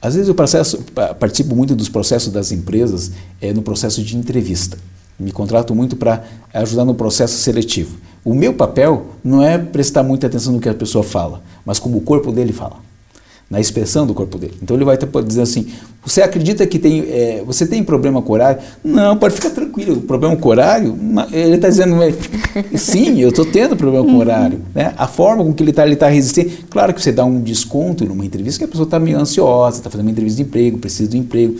Às 0.00 0.14
vezes 0.14 0.28
eu 0.28 0.34
processo, 0.34 0.84
participo 1.18 1.56
muito 1.56 1.74
dos 1.74 1.88
processos 1.88 2.30
das 2.30 2.52
empresas 2.52 3.10
é, 3.40 3.54
no 3.54 3.62
processo 3.62 4.02
de 4.02 4.16
entrevista. 4.16 4.76
Me 5.18 5.32
contrato 5.32 5.74
muito 5.74 5.96
para 5.96 6.24
ajudar 6.52 6.84
no 6.84 6.94
processo 6.94 7.38
seletivo. 7.38 7.96
O 8.22 8.34
meu 8.34 8.52
papel 8.52 9.06
não 9.22 9.42
é 9.42 9.56
prestar 9.56 10.02
muita 10.02 10.26
atenção 10.26 10.52
no 10.52 10.60
que 10.60 10.68
a 10.68 10.74
pessoa 10.74 11.02
fala, 11.02 11.42
mas 11.64 11.78
como 11.78 11.96
o 11.98 12.00
corpo 12.00 12.32
dele 12.32 12.52
fala, 12.52 12.76
na 13.50 13.60
expressão 13.60 14.06
do 14.06 14.14
corpo 14.14 14.38
dele. 14.38 14.54
Então 14.62 14.76
ele 14.76 14.84
vai 14.84 14.96
pode 14.96 15.26
dizer 15.26 15.42
assim: 15.42 15.66
você 16.04 16.22
acredita 16.22 16.66
que 16.66 16.78
tem, 16.78 17.00
é, 17.00 17.42
você 17.46 17.66
tem 17.66 17.82
problema 17.82 18.20
com 18.20 18.32
horário? 18.32 18.60
Não, 18.82 19.16
pode 19.16 19.34
ficar 19.34 19.50
tranquilo. 19.50 20.00
Problema 20.02 20.36
com 20.36 20.48
horário, 20.48 20.96
ele 21.32 21.56
está 21.56 21.68
dizendo, 21.68 21.96
sim, 22.76 23.20
eu 23.20 23.30
estou 23.30 23.44
tendo 23.44 23.76
problema 23.76 24.04
com 24.04 24.16
horário. 24.16 24.60
Né? 24.74 24.92
A 24.96 25.06
forma 25.06 25.44
com 25.44 25.52
que 25.52 25.62
ele 25.62 25.70
está 25.70 25.86
ele 25.86 25.96
tá 25.96 26.08
resistindo. 26.08 26.50
Claro 26.68 26.92
que 26.92 27.02
você 27.02 27.12
dá 27.12 27.24
um 27.24 27.40
desconto 27.40 28.04
numa 28.04 28.24
entrevista 28.24 28.58
que 28.58 28.64
a 28.64 28.68
pessoa 28.68 28.84
está 28.84 28.98
meio 28.98 29.18
ansiosa, 29.18 29.78
está 29.78 29.90
fazendo 29.90 30.06
uma 30.06 30.12
entrevista 30.12 30.42
de 30.42 30.48
emprego, 30.48 30.78
precisa 30.78 31.10
de 31.10 31.18
emprego. 31.18 31.56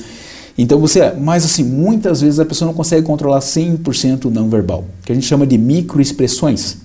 Então 0.57 0.79
você, 0.79 1.13
mas 1.19 1.45
assim, 1.45 1.65
muitas 1.65 2.21
vezes 2.21 2.39
a 2.39 2.45
pessoa 2.45 2.67
não 2.67 2.75
consegue 2.75 3.03
controlar 3.03 3.41
100% 3.41 4.27
o 4.27 4.31
não 4.31 4.49
verbal, 4.49 4.85
que 5.05 5.11
a 5.11 5.15
gente 5.15 5.27
chama 5.27 5.47
de 5.47 5.59
microexpressões. 5.59 6.84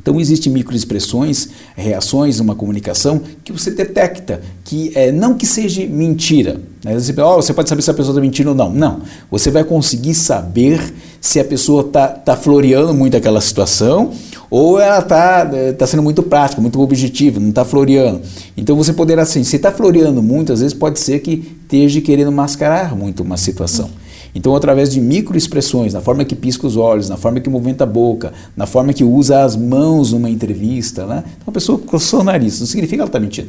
Então 0.00 0.20
existem 0.20 0.52
microexpressões, 0.52 1.48
reações 1.76 2.38
numa 2.38 2.54
comunicação 2.54 3.20
que 3.42 3.52
você 3.52 3.70
detecta, 3.70 4.40
que 4.64 4.92
é, 4.94 5.12
não 5.12 5.34
que 5.34 5.46
seja 5.46 5.86
mentira. 5.86 6.60
Né? 6.84 6.98
Você, 6.98 7.14
oh, 7.22 7.36
você 7.36 7.54
pode 7.54 7.68
saber 7.68 7.80
se 7.80 7.90
a 7.90 7.94
pessoa 7.94 8.12
está 8.12 8.20
mentindo 8.20 8.50
ou 8.50 8.54
não. 8.54 8.72
Não. 8.72 9.00
Você 9.30 9.50
vai 9.50 9.64
conseguir 9.64 10.14
saber 10.14 10.92
se 11.20 11.40
a 11.40 11.44
pessoa 11.44 11.82
está 11.82 12.08
tá 12.08 12.36
floreando 12.36 12.92
muito 12.92 13.16
aquela 13.16 13.40
situação 13.40 14.12
ou 14.50 14.78
ela 14.78 14.98
está 14.98 15.50
tá 15.78 15.86
sendo 15.86 16.02
muito 16.02 16.22
prática, 16.22 16.60
muito 16.60 16.80
objetiva, 16.80 17.40
não 17.40 17.48
está 17.48 17.64
floreando. 17.64 18.20
Então 18.56 18.76
você 18.76 18.92
poderá 18.92 19.22
assim, 19.22 19.42
se 19.42 19.56
está 19.56 19.72
floreando 19.72 20.22
muito, 20.22 20.52
às 20.52 20.60
vezes 20.60 20.74
pode 20.74 20.98
ser 20.98 21.20
que 21.20 21.56
esteja 21.62 22.00
querendo 22.00 22.30
mascarar 22.30 22.94
muito 22.94 23.22
uma 23.22 23.36
situação. 23.36 23.90
Então, 24.34 24.54
através 24.56 24.90
de 24.90 25.00
microexpressões, 25.00 25.92
na 25.92 26.00
forma 26.00 26.24
que 26.24 26.34
pisca 26.34 26.66
os 26.66 26.76
olhos, 26.76 27.08
na 27.08 27.16
forma 27.16 27.40
que 27.40 27.48
movimenta 27.48 27.84
a 27.84 27.86
boca, 27.86 28.32
na 28.56 28.66
forma 28.66 28.92
que 28.92 29.04
usa 29.04 29.44
as 29.44 29.54
mãos 29.54 30.12
numa 30.12 30.28
entrevista, 30.28 31.06
né? 31.06 31.22
Então, 31.26 31.46
a 31.48 31.52
pessoa 31.52 31.78
coçou 31.86 32.20
o 32.20 32.24
nariz, 32.24 32.58
não 32.58 32.66
significa 32.66 32.96
que 32.96 33.00
ela 33.00 33.08
está 33.08 33.20
mentindo. 33.20 33.48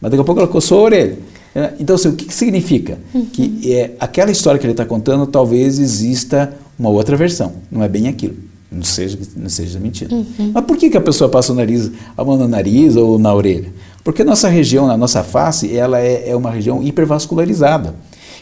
Mas 0.00 0.10
daqui 0.10 0.20
a 0.20 0.24
pouco 0.24 0.40
ela 0.40 0.48
coçou 0.48 0.78
a 0.78 0.82
orelha. 0.82 1.18
Né? 1.54 1.74
Então, 1.80 1.96
assim, 1.96 2.08
o 2.08 2.12
que, 2.12 2.26
que 2.26 2.34
significa? 2.34 2.98
Uhum. 3.12 3.26
Que 3.26 3.72
é, 3.72 3.90
aquela 3.98 4.30
história 4.30 4.58
que 4.58 4.64
ele 4.64 4.72
está 4.72 4.84
contando, 4.84 5.26
talvez 5.26 5.78
exista 5.78 6.54
uma 6.78 6.88
outra 6.88 7.16
versão. 7.16 7.52
Não 7.70 7.82
é 7.82 7.88
bem 7.88 8.08
aquilo. 8.08 8.36
Não 8.70 8.84
seja, 8.84 9.18
não 9.36 9.48
seja 9.48 9.80
mentira. 9.80 10.14
Uhum. 10.14 10.52
Mas 10.54 10.64
por 10.64 10.76
que, 10.76 10.88
que 10.88 10.96
a 10.96 11.00
pessoa 11.00 11.28
passa 11.28 11.52
o 11.52 11.56
nariz, 11.56 11.90
a 12.16 12.24
mão 12.24 12.36
no 12.36 12.46
nariz 12.46 12.94
ou 12.94 13.18
na 13.18 13.34
orelha? 13.34 13.72
Porque 14.04 14.22
a 14.22 14.24
nossa 14.24 14.48
região, 14.48 14.88
a 14.88 14.96
nossa 14.96 15.24
face, 15.24 15.76
ela 15.76 16.00
é, 16.00 16.30
é 16.30 16.36
uma 16.36 16.50
região 16.50 16.82
hipervascularizada. 16.82 17.94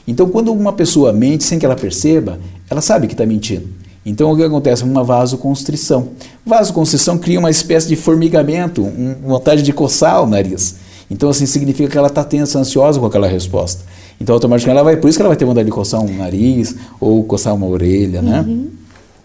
Então, 0.09 0.27
quando 0.27 0.51
uma 0.51 0.73
pessoa 0.73 1.13
mente 1.13 1.45
sem 1.45 1.59
que 1.59 1.67
ela 1.67 1.77
perceba, 1.77 2.41
ela 2.71 2.81
sabe 2.81 3.07
que 3.07 3.13
está 3.13 3.27
mentindo. 3.27 3.69
Então, 4.07 4.33
o 4.33 4.37
que 4.37 4.43
acontece? 4.43 4.83
Uma 4.83 5.05
vasoconstrição. 5.05 6.09
Vasoconstrição 6.47 7.19
cria 7.19 7.39
uma 7.39 7.51
espécie 7.51 7.87
de 7.87 7.95
formigamento, 7.95 8.83
uma 8.83 9.37
vontade 9.37 9.61
de 9.63 9.71
coçar 9.71 10.23
o 10.23 10.27
nariz. 10.27 10.77
Então, 11.11 11.29
assim, 11.29 11.45
significa 11.45 11.91
que 11.91 11.99
ela 11.99 12.09
está 12.09 12.25
tensa, 12.25 12.59
ansiosa 12.59 12.99
com 12.99 13.05
aquela 13.05 13.29
resposta. 13.29 13.85
Então, 14.19 14.35
automaticamente, 14.35 14.79
ela 14.79 14.83
vai, 14.83 14.97
por 14.97 15.11
isso 15.11 15.19
que 15.19 15.23
ela 15.23 15.29
vai 15.29 15.37
ter 15.37 15.45
vontade 15.45 15.67
de 15.67 15.73
coçar 15.73 16.01
um 16.01 16.17
nariz 16.17 16.75
ou 16.99 17.23
coçar 17.25 17.55
uma 17.55 17.67
orelha, 17.67 18.23
né? 18.23 18.47
Uhum. 18.49 18.71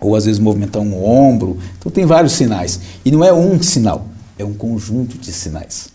Ou 0.02 0.18
às 0.18 0.26
vezes 0.26 0.38
movimentar 0.38 0.82
um 0.82 1.02
ombro. 1.02 1.60
Então, 1.80 1.90
tem 1.90 2.06
vários 2.06 2.34
sinais. 2.34 2.82
E 3.06 3.12
não 3.12 3.24
é 3.24 3.32
um 3.32 3.62
sinal, 3.62 4.06
é 4.38 4.44
um 4.44 4.54
conjunto 4.54 5.18
de 5.18 5.32
sinais. 5.32 5.88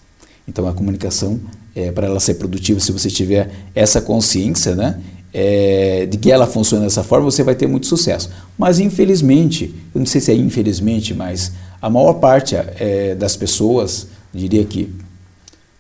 Então, 0.48 0.66
a 0.66 0.72
comunicação 0.72 1.38
é, 1.78 1.92
para 1.92 2.08
ela 2.08 2.18
ser 2.18 2.34
produtiva, 2.34 2.80
se 2.80 2.90
você 2.90 3.08
tiver 3.08 3.50
essa 3.72 4.00
consciência, 4.00 4.74
né? 4.74 5.00
É, 5.32 6.06
de 6.06 6.16
que 6.18 6.32
ela 6.32 6.46
funciona 6.46 6.84
dessa 6.84 7.04
forma, 7.04 7.30
você 7.30 7.44
vai 7.44 7.54
ter 7.54 7.68
muito 7.68 7.86
sucesso. 7.86 8.30
Mas 8.58 8.80
infelizmente, 8.80 9.72
eu 9.94 10.00
não 10.00 10.06
sei 10.06 10.20
se 10.20 10.32
é 10.32 10.34
infelizmente, 10.34 11.14
mas 11.14 11.52
a 11.80 11.88
maior 11.88 12.14
parte 12.14 12.56
é, 12.56 13.14
das 13.14 13.36
pessoas, 13.36 14.08
diria 14.34 14.64
que 14.64 14.92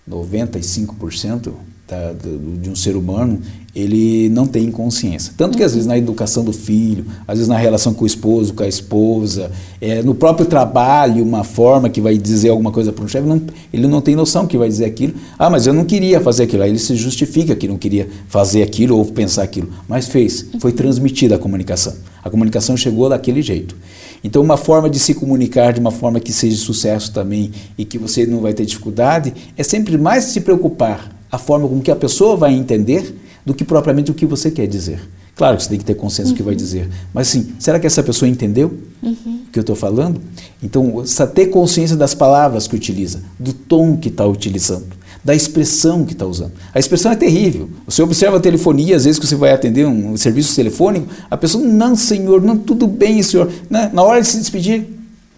95% 0.08 1.52
da, 1.88 2.12
do, 2.12 2.58
de 2.58 2.68
um 2.68 2.76
ser 2.76 2.96
humano, 2.96 3.40
ele 3.74 4.28
não 4.28 4.46
tem 4.46 4.70
consciência. 4.70 5.32
Tanto 5.36 5.56
que 5.56 5.62
às 5.62 5.72
vezes 5.72 5.86
na 5.86 5.96
educação 5.96 6.44
do 6.44 6.52
filho, 6.52 7.06
às 7.26 7.38
vezes 7.38 7.48
na 7.48 7.56
relação 7.56 7.94
com 7.94 8.04
o 8.04 8.06
esposo, 8.06 8.52
com 8.52 8.62
a 8.62 8.68
esposa, 8.68 9.50
é, 9.80 10.02
no 10.02 10.14
próprio 10.14 10.46
trabalho, 10.46 11.24
uma 11.24 11.44
forma 11.44 11.88
que 11.88 12.00
vai 12.00 12.18
dizer 12.18 12.50
alguma 12.50 12.70
coisa 12.70 12.92
para 12.92 13.04
um 13.04 13.08
chefe, 13.08 13.26
não, 13.26 13.40
ele 13.72 13.86
não 13.86 14.00
tem 14.00 14.14
noção 14.14 14.46
que 14.46 14.58
vai 14.58 14.68
dizer 14.68 14.84
aquilo. 14.84 15.14
Ah, 15.38 15.48
mas 15.48 15.66
eu 15.66 15.72
não 15.72 15.84
queria 15.84 16.20
fazer 16.20 16.42
aquilo. 16.42 16.62
Aí 16.62 16.70
ele 16.70 16.78
se 16.78 16.94
justifica 16.94 17.54
que 17.54 17.66
não 17.66 17.78
queria 17.78 18.08
fazer 18.26 18.62
aquilo 18.62 18.98
ou 18.98 19.04
pensar 19.06 19.42
aquilo. 19.42 19.70
Mas 19.88 20.08
fez. 20.08 20.46
Foi 20.60 20.72
transmitida 20.72 21.36
a 21.36 21.38
comunicação. 21.38 21.94
A 22.22 22.28
comunicação 22.28 22.76
chegou 22.76 23.08
daquele 23.08 23.40
jeito. 23.40 23.76
Então, 24.22 24.42
uma 24.42 24.56
forma 24.56 24.90
de 24.90 24.98
se 24.98 25.14
comunicar 25.14 25.72
de 25.72 25.80
uma 25.80 25.92
forma 25.92 26.18
que 26.18 26.32
seja 26.32 26.56
sucesso 26.56 27.12
também 27.12 27.52
e 27.78 27.84
que 27.84 27.96
você 27.96 28.26
não 28.26 28.40
vai 28.40 28.52
ter 28.52 28.66
dificuldade 28.66 29.32
é 29.56 29.62
sempre 29.62 29.96
mais 29.96 30.24
se 30.24 30.40
preocupar 30.40 31.17
a 31.30 31.38
forma 31.38 31.68
com 31.68 31.80
que 31.80 31.90
a 31.90 31.96
pessoa 31.96 32.36
vai 32.36 32.54
entender 32.54 33.14
do 33.44 33.54
que 33.54 33.64
propriamente 33.64 34.10
o 34.10 34.14
que 34.14 34.26
você 34.26 34.50
quer 34.50 34.66
dizer. 34.66 35.00
Claro 35.38 35.56
que 35.56 35.62
você 35.62 35.68
tem 35.68 35.78
que 35.78 35.84
ter 35.84 35.94
consciência 35.94 36.30
uhum. 36.30 36.34
do 36.34 36.36
que 36.36 36.42
vai 36.42 36.54
uhum. 36.54 36.58
dizer, 36.58 36.88
mas 37.14 37.28
assim, 37.28 37.52
será 37.60 37.78
que 37.78 37.86
essa 37.86 38.02
pessoa 38.02 38.28
entendeu 38.28 38.76
uhum. 39.00 39.42
o 39.46 39.52
que 39.52 39.58
eu 39.58 39.60
estou 39.60 39.76
falando? 39.76 40.20
Então, 40.60 41.04
ter 41.32 41.46
consciência 41.46 41.96
das 41.96 42.12
palavras 42.12 42.66
que 42.66 42.74
utiliza, 42.74 43.22
do 43.38 43.52
tom 43.52 43.96
que 43.96 44.08
está 44.08 44.26
utilizando, 44.26 44.88
da 45.24 45.36
expressão 45.36 46.04
que 46.04 46.12
está 46.12 46.26
usando. 46.26 46.52
A 46.74 46.80
expressão 46.80 47.12
é 47.12 47.16
terrível. 47.16 47.70
Você 47.86 48.02
observa 48.02 48.38
a 48.38 48.40
telefonia, 48.40 48.96
às 48.96 49.04
vezes 49.04 49.20
que 49.20 49.28
você 49.28 49.36
vai 49.36 49.52
atender 49.52 49.86
um 49.86 50.16
serviço 50.16 50.56
telefônico, 50.56 51.06
a 51.30 51.36
pessoa, 51.36 51.62
não, 51.64 51.94
senhor, 51.94 52.42
não, 52.42 52.58
tudo 52.58 52.88
bem, 52.88 53.22
senhor. 53.22 53.48
Né? 53.70 53.90
Na 53.92 54.02
hora 54.02 54.20
de 54.20 54.26
se 54.26 54.38
despedir, 54.38 54.88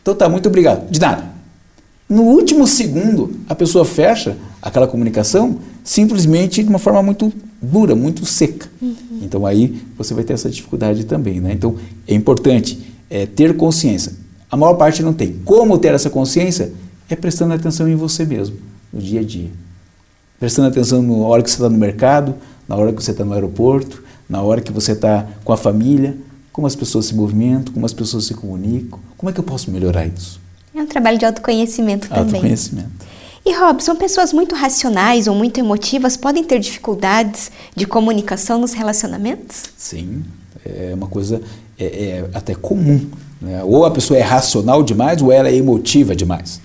então 0.01 0.15
tá, 0.15 0.31
muito 0.31 0.49
obrigado. 0.49 0.91
De 0.91 0.99
nada. 0.99 1.31
No 2.09 2.23
último 2.23 2.67
segundo, 2.67 3.37
a 3.49 3.55
pessoa 3.55 3.85
fecha 3.85 4.37
aquela 4.63 4.87
comunicação 4.87 5.59
simplesmente 5.85 6.63
de 6.63 6.69
uma 6.69 6.79
forma 6.79 7.03
muito 7.03 7.33
dura, 7.61 7.95
muito 7.95 8.25
seca. 8.25 8.69
Uhum. 8.81 8.95
Então 9.23 9.47
aí 9.47 9.81
você 9.97 10.15
vai 10.15 10.25
ter 10.25 10.33
essa 10.33 10.49
dificuldade 10.49 11.05
também. 11.05 11.41
Né? 11.41 11.53
Então 11.53 11.77
é 12.07 12.15
importante 12.15 12.79
é, 13.09 13.27
ter 13.27 13.57
consciência. 13.57 14.13
A 14.51 14.57
maior 14.57 14.75
parte 14.75 15.03
não 15.03 15.13
tem. 15.13 15.37
Como 15.45 15.79
ter 15.79 15.95
essa 15.95 16.11
consciência? 16.11 16.73
É 17.09 17.17
prestando 17.17 17.55
atenção 17.55 17.89
em 17.89 17.97
você 17.97 18.25
mesmo, 18.25 18.57
no 18.93 19.01
dia 19.01 19.21
a 19.21 19.25
dia. 19.25 19.51
Prestando 20.39 20.69
atenção 20.69 21.03
na 21.03 21.27
hora 21.27 21.43
que 21.43 21.51
você 21.51 21.57
está 21.57 21.69
no 21.69 21.77
mercado, 21.77 22.35
na 22.69 22.77
hora 22.77 22.93
que 22.93 23.03
você 23.03 23.11
está 23.11 23.25
no 23.25 23.33
aeroporto, 23.33 24.03
na 24.29 24.41
hora 24.43 24.61
que 24.61 24.73
você 24.73 24.93
está 24.93 25.27
com 25.45 25.53
a 25.53 25.57
família, 25.57 26.17
como 26.53 26.67
as 26.67 26.77
pessoas 26.77 27.07
se 27.07 27.15
movimentam, 27.15 27.75
como 27.75 27.85
as 27.85 27.93
pessoas 27.93 28.27
se 28.27 28.35
comunicam. 28.35 28.99
Como 29.17 29.29
é 29.29 29.33
que 29.33 29.41
eu 29.41 29.45
posso 29.45 29.71
melhorar 29.71 30.07
isso? 30.07 30.41
É 30.75 30.81
um 30.81 30.87
trabalho 30.87 31.19
de 31.19 31.25
autoconhecimento 31.25 32.09
também. 32.09 32.25
Autoconhecimento. 32.25 32.91
E 33.45 33.53
Robson, 33.55 33.97
pessoas 33.97 34.33
muito 34.33 34.55
racionais 34.55 35.27
ou 35.27 35.35
muito 35.35 35.59
emotivas 35.59 36.17
podem 36.17 36.45
ter 36.45 36.59
dificuldades 36.59 37.51
de 37.75 37.87
comunicação 37.87 38.61
nos 38.61 38.73
relacionamentos? 38.73 39.65
Sim, 39.77 40.23
é 40.65 40.93
uma 40.95 41.07
coisa 41.07 41.41
é, 41.79 41.85
é 41.85 42.31
até 42.35 42.55
comum. 42.55 43.01
Né? 43.41 43.63
Ou 43.65 43.87
a 43.87 43.91
pessoa 43.91 44.19
é 44.19 44.23
racional 44.23 44.83
demais 44.83 45.23
ou 45.23 45.33
ela 45.33 45.49
é 45.49 45.57
emotiva 45.57 46.15
demais. 46.15 46.61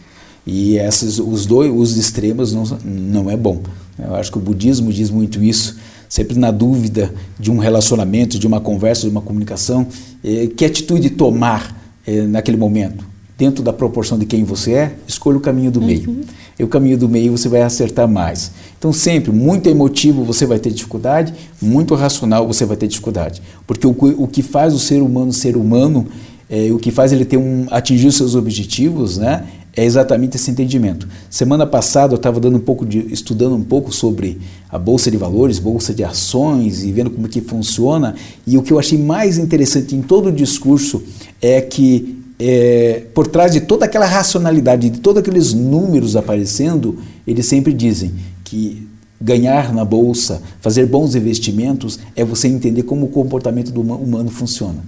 E 0.46 0.78
esses, 0.78 1.18
os 1.18 1.46
dois, 1.46 1.72
os 1.74 1.98
extremos 1.98 2.54
não, 2.54 2.64
não 2.84 3.32
é 3.32 3.38
bom. 3.38 3.62
Eu 3.98 4.14
acho 4.16 4.32
que 4.32 4.38
o 4.38 4.42
budismo 4.42 4.92
diz 4.92 5.10
muito 5.10 5.42
isso. 5.42 5.78
Sempre 6.10 6.38
na 6.38 6.52
dúvida 6.52 7.12
de 7.40 7.50
um 7.50 7.58
relacionamento, 7.58 8.38
de 8.38 8.46
uma 8.46 8.60
conversa, 8.60 9.04
de 9.04 9.10
uma 9.10 9.22
comunicação, 9.22 9.88
é, 10.24 10.48
que 10.48 10.66
atitude 10.66 11.10
tomar 11.12 11.76
é, 12.06 12.22
naquele 12.24 12.58
momento? 12.58 13.16
dentro 13.38 13.64
da 13.64 13.74
proporção 13.74 14.18
de 14.18 14.26
quem 14.26 14.44
você 14.44 14.74
é, 14.74 14.96
escolha 15.08 15.38
o 15.38 15.42
caminho 15.42 15.72
do 15.72 15.82
meio. 15.82 16.24
E 16.58 16.64
o 16.64 16.68
caminho 16.68 16.98
do 16.98 17.10
meio 17.10 17.38
você 17.38 17.50
vai 17.50 17.62
acertar 17.62 18.08
mais. 18.08 18.52
Então, 18.78 18.94
sempre, 18.94 19.32
muito 19.32 19.68
emotivo 19.70 20.24
você 20.24 20.46
vai 20.46 20.58
ter 20.58 20.72
dificuldade, 20.72 21.34
muito 21.62 21.96
racional 21.96 22.48
você 22.48 22.66
vai 22.66 22.78
ter 22.78 22.88
dificuldade. 22.88 23.42
Porque 23.68 23.86
o, 23.86 23.96
o 24.18 24.28
que 24.28 24.42
faz 24.42 24.74
o 24.74 24.80
ser 24.80 25.02
humano 25.02 25.34
ser 25.34 25.58
humano, 25.58 26.08
é, 26.50 26.72
o 26.72 26.78
que 26.78 26.92
faz 26.92 27.12
ele 27.12 27.26
ter 27.26 27.38
um, 27.38 27.66
atingir 27.72 28.08
os 28.08 28.16
seus 28.16 28.36
objetivos, 28.36 29.18
né, 29.18 29.46
é 29.76 29.84
exatamente 29.84 30.38
esse 30.38 30.50
entendimento. 30.50 31.08
Semana 31.30 31.68
passada 31.68 32.14
eu 32.14 32.18
estava 32.18 32.40
dando 32.40 32.56
um 32.56 32.62
pouco 32.62 32.86
de, 32.86 33.00
estudando 33.12 33.56
um 33.56 33.64
pouco 33.64 33.92
sobre 33.92 34.40
a 34.70 34.80
bolsa 34.80 35.12
de 35.12 35.18
valores, 35.18 35.60
bolsa 35.60 35.94
de 35.94 36.04
ações 36.04 36.84
e 36.84 36.92
vendo 36.92 37.10
como 37.10 37.28
que 37.28 37.42
funciona. 37.42 38.16
E 38.48 38.58
o 38.58 38.64
que 38.64 38.72
eu 38.72 38.80
achei 38.80 38.98
mais 38.98 39.38
interessante 39.38 39.94
em 39.94 40.02
todo 40.02 40.30
o 40.30 40.32
discurso 40.32 41.04
é 41.42 41.60
que 41.60 42.24
é, 42.40 43.04
por 43.14 43.28
trás 43.28 43.52
de 43.52 43.62
toda 43.62 43.86
aquela 43.86 44.06
racionalidade, 44.06 44.90
de 44.90 45.00
todos 45.00 45.22
aqueles 45.22 45.54
números 45.54 46.16
aparecendo, 46.16 47.00
eles 47.26 47.46
sempre 47.46 47.74
dizem 47.74 48.14
que 48.44 48.88
ganhar 49.20 49.74
na 49.74 49.86
bolsa, 49.86 50.42
fazer 50.60 50.86
bons 50.86 51.16
investimentos, 51.16 52.00
é 52.16 52.24
você 52.24 52.48
entender 52.48 52.84
como 52.84 53.06
o 53.06 53.10
comportamento 53.10 53.72
do 53.72 53.82
humano 53.82 54.30
funciona. 54.30 54.84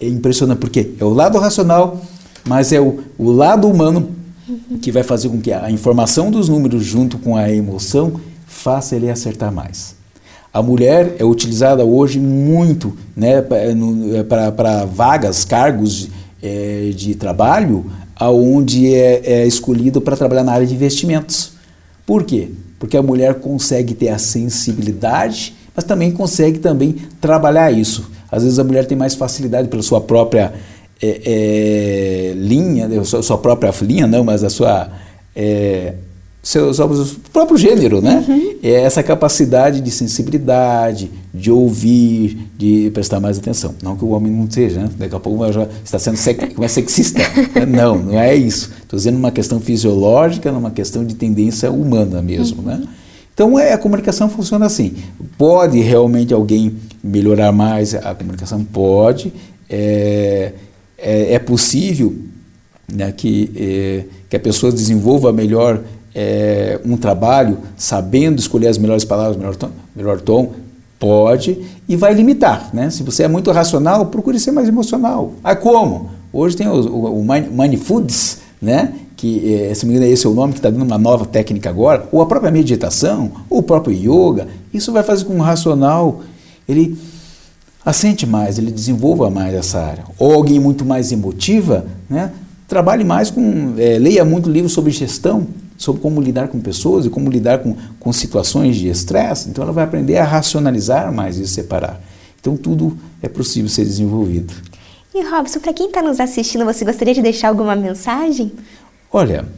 É 0.00 0.08
impressionante, 0.08 0.58
porque 0.58 0.92
é 0.98 1.04
o 1.04 1.10
lado 1.10 1.38
racional, 1.38 2.02
mas 2.44 2.72
é 2.72 2.80
o, 2.80 2.98
o 3.16 3.30
lado 3.30 3.68
humano 3.68 4.10
que 4.82 4.90
vai 4.90 5.04
fazer 5.04 5.28
com 5.28 5.40
que 5.40 5.52
a 5.52 5.70
informação 5.70 6.30
dos 6.30 6.48
números 6.48 6.84
junto 6.84 7.18
com 7.18 7.36
a 7.36 7.52
emoção 7.52 8.20
faça 8.46 8.96
ele 8.96 9.08
acertar 9.08 9.52
mais. 9.52 9.94
A 10.52 10.60
mulher 10.60 11.14
é 11.18 11.24
utilizada 11.24 11.84
hoje 11.84 12.18
muito 12.18 12.96
né, 13.14 13.40
para 13.40 14.84
vagas, 14.84 15.44
cargos 15.44 16.08
é, 16.42 16.90
de 16.94 17.14
trabalho, 17.14 17.90
aonde 18.16 18.94
é, 18.94 19.22
é 19.24 19.46
escolhido 19.46 20.00
para 20.00 20.16
trabalhar 20.16 20.44
na 20.44 20.52
área 20.52 20.66
de 20.66 20.74
investimentos. 20.74 21.52
Por 22.06 22.24
quê? 22.24 22.48
Porque 22.78 22.96
a 22.96 23.02
mulher 23.02 23.34
consegue 23.34 23.94
ter 23.94 24.08
a 24.08 24.18
sensibilidade, 24.18 25.54
mas 25.74 25.84
também 25.84 26.10
consegue 26.10 26.58
também 26.58 26.96
trabalhar 27.20 27.70
isso. 27.70 28.10
Às 28.30 28.42
vezes 28.42 28.58
a 28.58 28.64
mulher 28.64 28.86
tem 28.86 28.96
mais 28.96 29.14
facilidade 29.14 29.68
pela 29.68 29.82
sua 29.82 30.00
própria 30.00 30.52
é, 31.02 31.20
é, 31.24 32.32
linha, 32.36 32.86
né, 32.86 33.02
sua, 33.04 33.22
sua, 33.22 33.38
própria 33.38 33.72
linha 33.82 34.06
não, 34.06 34.22
mas 34.22 34.44
a 34.44 34.50
sua 34.50 34.90
é, 35.34 35.94
seu, 36.42 36.72
seu, 36.72 36.88
próprio 37.32 37.58
gênero, 37.58 38.00
né? 38.00 38.24
Uhum. 38.26 38.54
É 38.62 38.82
essa 38.82 39.02
capacidade 39.02 39.80
de 39.80 39.90
sensibilidade, 39.90 41.10
de 41.34 41.50
ouvir, 41.50 42.50
de 42.56 42.90
prestar 42.94 43.20
mais 43.20 43.38
atenção. 43.38 43.74
Não 43.82 43.96
que 43.96 44.04
o 44.04 44.10
homem 44.10 44.32
não 44.32 44.50
seja, 44.50 44.80
né? 44.80 44.90
Daqui 44.98 45.14
a 45.14 45.20
pouco 45.20 45.52
já 45.52 45.68
está 45.84 45.98
sendo 45.98 46.16
sec, 46.16 46.40
é 46.58 46.68
sexista. 46.68 47.20
não, 47.68 47.98
não 47.98 48.18
é 48.18 48.34
isso. 48.34 48.70
Estou 48.82 48.96
dizendo 48.96 49.18
uma 49.18 49.30
questão 49.30 49.60
fisiológica, 49.60 50.50
numa 50.50 50.70
questão 50.70 51.04
de 51.04 51.14
tendência 51.14 51.70
humana 51.70 52.22
mesmo, 52.22 52.62
né? 52.62 52.74
uhum. 52.74 52.80
né? 52.80 52.88
Então 53.34 53.58
é, 53.58 53.72
a 53.72 53.78
comunicação 53.78 54.28
funciona 54.28 54.66
assim. 54.66 54.94
Pode 55.38 55.78
realmente 55.80 56.34
alguém 56.34 56.76
melhorar 57.02 57.52
mais 57.52 57.94
a 57.94 58.14
comunicação? 58.14 58.64
Pode. 58.64 59.32
É, 59.68 60.52
é, 60.98 61.34
é 61.34 61.38
possível 61.38 62.14
né, 62.92 63.12
que, 63.12 63.50
é, 63.56 64.04
que 64.28 64.36
a 64.36 64.40
pessoa 64.40 64.72
desenvolva 64.72 65.32
melhor 65.32 65.82
é, 66.14 66.80
um 66.84 66.96
trabalho 66.96 67.58
sabendo 67.76 68.38
escolher 68.38 68.68
as 68.68 68.78
melhores 68.78 69.04
palavras, 69.04 69.36
melhor 69.36 69.56
tom, 69.56 69.70
melhor 69.94 70.20
tom, 70.20 70.52
pode 70.98 71.58
e 71.88 71.96
vai 71.96 72.12
limitar. 72.14 72.70
Né? 72.72 72.90
Se 72.90 73.02
você 73.02 73.22
é 73.22 73.28
muito 73.28 73.50
racional, 73.50 74.06
procure 74.06 74.38
ser 74.38 74.52
mais 74.52 74.68
emocional. 74.68 75.32
Ah, 75.42 75.56
como? 75.56 76.10
Hoje 76.32 76.56
tem 76.56 76.68
o, 76.68 76.74
o, 76.74 77.20
o 77.20 77.24
Money 77.24 77.76
Foods, 77.76 78.38
né? 78.60 78.92
que 79.16 79.54
é, 79.54 79.74
se 79.74 79.84
me 79.84 79.92
engano 79.92 80.10
esse 80.10 80.26
é 80.26 80.28
o 80.28 80.34
nome, 80.34 80.52
que 80.52 80.58
está 80.58 80.70
dando 80.70 80.82
uma 80.82 80.98
nova 80.98 81.26
técnica 81.26 81.68
agora, 81.68 82.08
ou 82.10 82.22
a 82.22 82.26
própria 82.26 82.50
meditação, 82.50 83.30
ou 83.50 83.58
o 83.58 83.62
próprio 83.62 83.94
yoga, 83.94 84.48
isso 84.72 84.92
vai 84.92 85.02
fazer 85.02 85.24
com 85.24 85.34
o 85.34 85.42
racional 85.42 86.22
ele 86.68 86.96
assente 87.84 88.26
mais, 88.26 88.58
ele 88.58 88.70
desenvolva 88.70 89.28
mais 89.30 89.54
essa 89.54 89.80
área. 89.80 90.04
Ou 90.18 90.32
alguém 90.32 90.58
muito 90.58 90.84
mais 90.84 91.12
emotiva, 91.12 91.86
né? 92.08 92.32
trabalhe 92.68 93.04
mais 93.04 93.30
com, 93.30 93.74
é, 93.76 93.98
leia 93.98 94.24
muito 94.24 94.48
livro 94.48 94.68
sobre 94.68 94.92
gestão, 94.92 95.46
sobre 95.80 96.02
como 96.02 96.20
lidar 96.20 96.48
com 96.48 96.60
pessoas 96.60 97.06
e 97.06 97.10
como 97.10 97.30
lidar 97.30 97.60
com, 97.60 97.74
com 97.98 98.12
situações 98.12 98.76
de 98.76 98.88
estresse. 98.88 99.48
Então 99.48 99.64
ela 99.64 99.72
vai 99.72 99.82
aprender 99.82 100.18
a 100.18 100.24
racionalizar 100.24 101.10
mais 101.10 101.38
e 101.38 101.48
separar. 101.48 101.98
Então 102.38 102.54
tudo 102.54 102.98
é 103.22 103.28
possível 103.30 103.70
ser 103.70 103.84
desenvolvido. 103.84 104.52
E 105.14 105.24
Robson, 105.24 105.58
para 105.58 105.72
quem 105.72 105.86
está 105.86 106.02
nos 106.02 106.20
assistindo, 106.20 106.66
você 106.66 106.84
gostaria 106.84 107.14
de 107.14 107.22
deixar 107.22 107.48
alguma 107.48 107.74
mensagem? 107.74 108.52
Olha, 109.10 109.48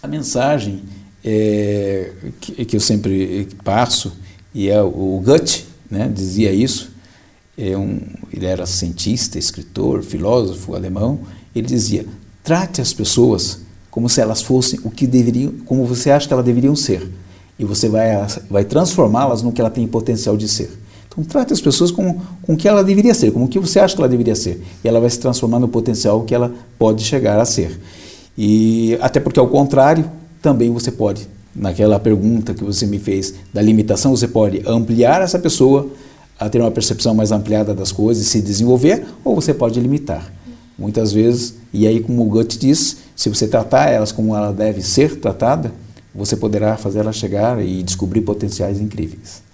a 0.00 0.06
mensagem 0.06 0.84
é, 1.24 2.12
que, 2.40 2.64
que, 2.64 2.76
eu 2.76 2.80
sempre 2.80 3.48
passo, 3.64 4.12
e 4.54 4.68
é 4.68 4.80
o 4.80 5.20
Goethe 5.24 5.64
né, 5.90 6.08
dizia 6.08 6.52
isso, 6.52 6.92
é 7.58 7.76
um, 7.76 7.98
ele 8.32 8.46
era 8.46 8.64
cientista, 8.64 9.40
escritor, 9.40 10.04
filósofo 10.04 10.76
alemão, 10.76 11.18
ele 11.52 11.66
dizia, 11.66 12.06
trate 12.44 12.80
as 12.80 12.94
pessoas 12.94 13.61
como 13.92 14.08
se 14.08 14.22
elas 14.22 14.40
fossem 14.40 14.80
o 14.84 14.90
que 14.90 15.06
deveriam, 15.06 15.52
como 15.66 15.84
você 15.84 16.10
acha 16.10 16.26
que 16.26 16.32
elas 16.32 16.46
deveriam 16.46 16.74
ser. 16.74 17.06
E 17.58 17.64
você 17.64 17.90
vai, 17.90 18.26
vai 18.50 18.64
transformá-las 18.64 19.42
no 19.42 19.52
que 19.52 19.60
ela 19.60 19.68
tem 19.68 19.86
potencial 19.86 20.34
de 20.34 20.48
ser. 20.48 20.70
Então 21.06 21.22
trate 21.22 21.52
as 21.52 21.60
pessoas 21.60 21.90
com, 21.90 22.18
com 22.40 22.54
o 22.54 22.56
que 22.56 22.66
ela 22.66 22.82
deveria 22.82 23.12
ser, 23.12 23.30
como 23.32 23.44
o 23.44 23.48
que 23.48 23.58
você 23.58 23.78
acha 23.78 23.94
que 23.94 24.00
ela 24.00 24.08
deveria 24.08 24.34
ser. 24.34 24.62
E 24.82 24.88
ela 24.88 24.98
vai 24.98 25.10
se 25.10 25.18
transformar 25.18 25.60
no 25.60 25.68
potencial 25.68 26.22
que 26.22 26.34
ela 26.34 26.50
pode 26.78 27.04
chegar 27.04 27.38
a 27.38 27.44
ser. 27.44 27.78
E 28.36 28.96
até 28.98 29.20
porque 29.20 29.38
ao 29.38 29.46
contrário, 29.46 30.10
também 30.40 30.70
você 30.70 30.90
pode, 30.90 31.28
naquela 31.54 32.00
pergunta 32.00 32.54
que 32.54 32.64
você 32.64 32.86
me 32.86 32.98
fez 32.98 33.34
da 33.52 33.60
limitação, 33.60 34.16
você 34.16 34.26
pode 34.26 34.62
ampliar 34.66 35.20
essa 35.20 35.38
pessoa 35.38 35.86
a 36.40 36.48
ter 36.48 36.62
uma 36.62 36.70
percepção 36.70 37.14
mais 37.14 37.30
ampliada 37.30 37.74
das 37.74 37.92
coisas 37.92 38.24
e 38.24 38.26
se 38.26 38.40
desenvolver, 38.40 39.04
ou 39.22 39.34
você 39.34 39.52
pode 39.52 39.78
limitar. 39.78 40.32
Muitas 40.78 41.12
vezes, 41.12 41.56
e 41.74 41.86
aí 41.86 42.00
como 42.00 42.22
o 42.22 42.24
Goethe 42.24 42.58
diz, 42.58 43.01
se 43.22 43.28
você 43.28 43.46
tratar 43.46 43.88
elas 43.88 44.10
como 44.10 44.34
ela 44.34 44.52
deve 44.52 44.82
ser 44.82 45.14
tratada, 45.20 45.70
você 46.12 46.34
poderá 46.36 46.76
fazer 46.76 46.98
ela 46.98 47.12
chegar 47.12 47.64
e 47.64 47.80
descobrir 47.80 48.20
potenciais 48.22 48.80
incríveis. 48.80 49.44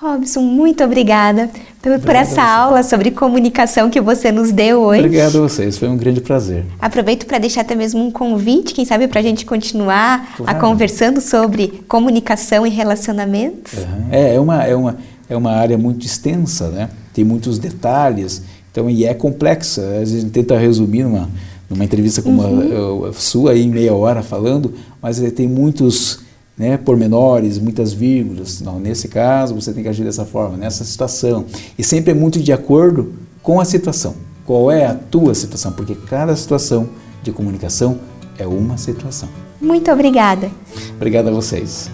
Robson, 0.00 0.40
muito 0.40 0.82
obrigada 0.82 1.50
por, 1.82 1.98
por 1.98 2.14
essa 2.14 2.42
aula 2.42 2.82
sobre 2.82 3.10
comunicação 3.10 3.90
que 3.90 4.00
você 4.00 4.32
nos 4.32 4.50
deu 4.50 4.80
hoje. 4.80 5.00
Obrigado 5.00 5.36
a 5.36 5.40
vocês, 5.42 5.76
foi 5.76 5.88
um 5.88 5.96
grande 5.98 6.22
prazer. 6.22 6.64
Aproveito 6.80 7.26
para 7.26 7.36
deixar 7.36 7.60
até 7.60 7.74
mesmo 7.74 8.02
um 8.02 8.10
convite, 8.10 8.72
quem 8.72 8.86
sabe, 8.86 9.06
para 9.06 9.20
a 9.20 9.22
gente 9.22 9.44
continuar 9.44 10.34
claro. 10.34 10.50
a 10.50 10.54
conversando 10.54 11.20
sobre 11.20 11.84
comunicação 11.86 12.66
e 12.66 12.70
relacionamentos. 12.70 13.74
Uhum. 13.74 14.08
É, 14.10 14.36
é, 14.36 14.40
uma, 14.40 14.64
é, 14.64 14.74
uma, 14.74 14.96
é 15.28 15.36
uma 15.36 15.52
área 15.52 15.76
muito 15.76 16.06
extensa, 16.06 16.70
né? 16.70 16.88
tem 17.12 17.26
muitos 17.26 17.58
detalhes, 17.58 18.40
então, 18.72 18.88
e 18.88 19.04
é 19.04 19.12
complexa. 19.12 19.98
A 20.00 20.04
gente 20.06 20.30
tenta 20.30 20.56
resumir 20.56 21.02
numa, 21.02 21.28
numa 21.68 21.84
entrevista 21.84 22.22
como 22.22 22.42
uhum. 22.42 23.06
a, 23.06 23.08
a, 23.08 23.12
sua, 23.12 23.52
aí, 23.52 23.62
em 23.62 23.70
meia 23.70 23.94
hora 23.94 24.22
falando, 24.22 24.72
mas 25.02 25.20
tem 25.32 25.46
muitos 25.46 26.20
né, 26.56 26.76
pormenores, 26.76 27.58
muitas 27.58 27.92
vírgulas. 27.92 28.60
Não, 28.60 28.80
nesse 28.80 29.08
caso, 29.08 29.54
você 29.54 29.72
tem 29.72 29.82
que 29.82 29.88
agir 29.88 30.04
dessa 30.04 30.24
forma, 30.24 30.56
nessa 30.56 30.84
situação. 30.84 31.44
E 31.78 31.84
sempre 31.84 32.12
é 32.12 32.14
muito 32.14 32.40
de 32.40 32.52
acordo 32.52 33.14
com 33.42 33.60
a 33.60 33.64
situação. 33.64 34.14
Qual 34.44 34.72
é 34.72 34.86
a 34.86 34.94
tua 34.94 35.34
situação? 35.34 35.72
Porque 35.72 35.94
cada 35.94 36.34
situação 36.34 36.88
de 37.22 37.30
comunicação 37.30 38.00
é 38.38 38.46
uma 38.46 38.78
situação. 38.78 39.28
Muito 39.60 39.90
obrigada. 39.90 40.50
Obrigado 40.96 41.28
a 41.28 41.32
vocês. 41.32 41.90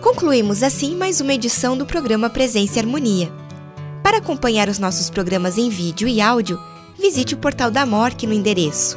Concluímos 0.00 0.62
assim 0.62 0.94
mais 0.94 1.20
uma 1.20 1.34
edição 1.34 1.76
do 1.76 1.84
programa 1.84 2.30
Presença 2.30 2.78
e 2.78 2.78
Harmonia. 2.80 3.32
Para 4.02 4.18
acompanhar 4.18 4.68
os 4.68 4.78
nossos 4.78 5.10
programas 5.10 5.58
em 5.58 5.68
vídeo 5.68 6.06
e 6.06 6.20
áudio, 6.20 6.58
visite 6.98 7.34
o 7.34 7.38
portal 7.38 7.70
da 7.70 7.84
MORC 7.84 8.26
no 8.26 8.32
endereço 8.32 8.96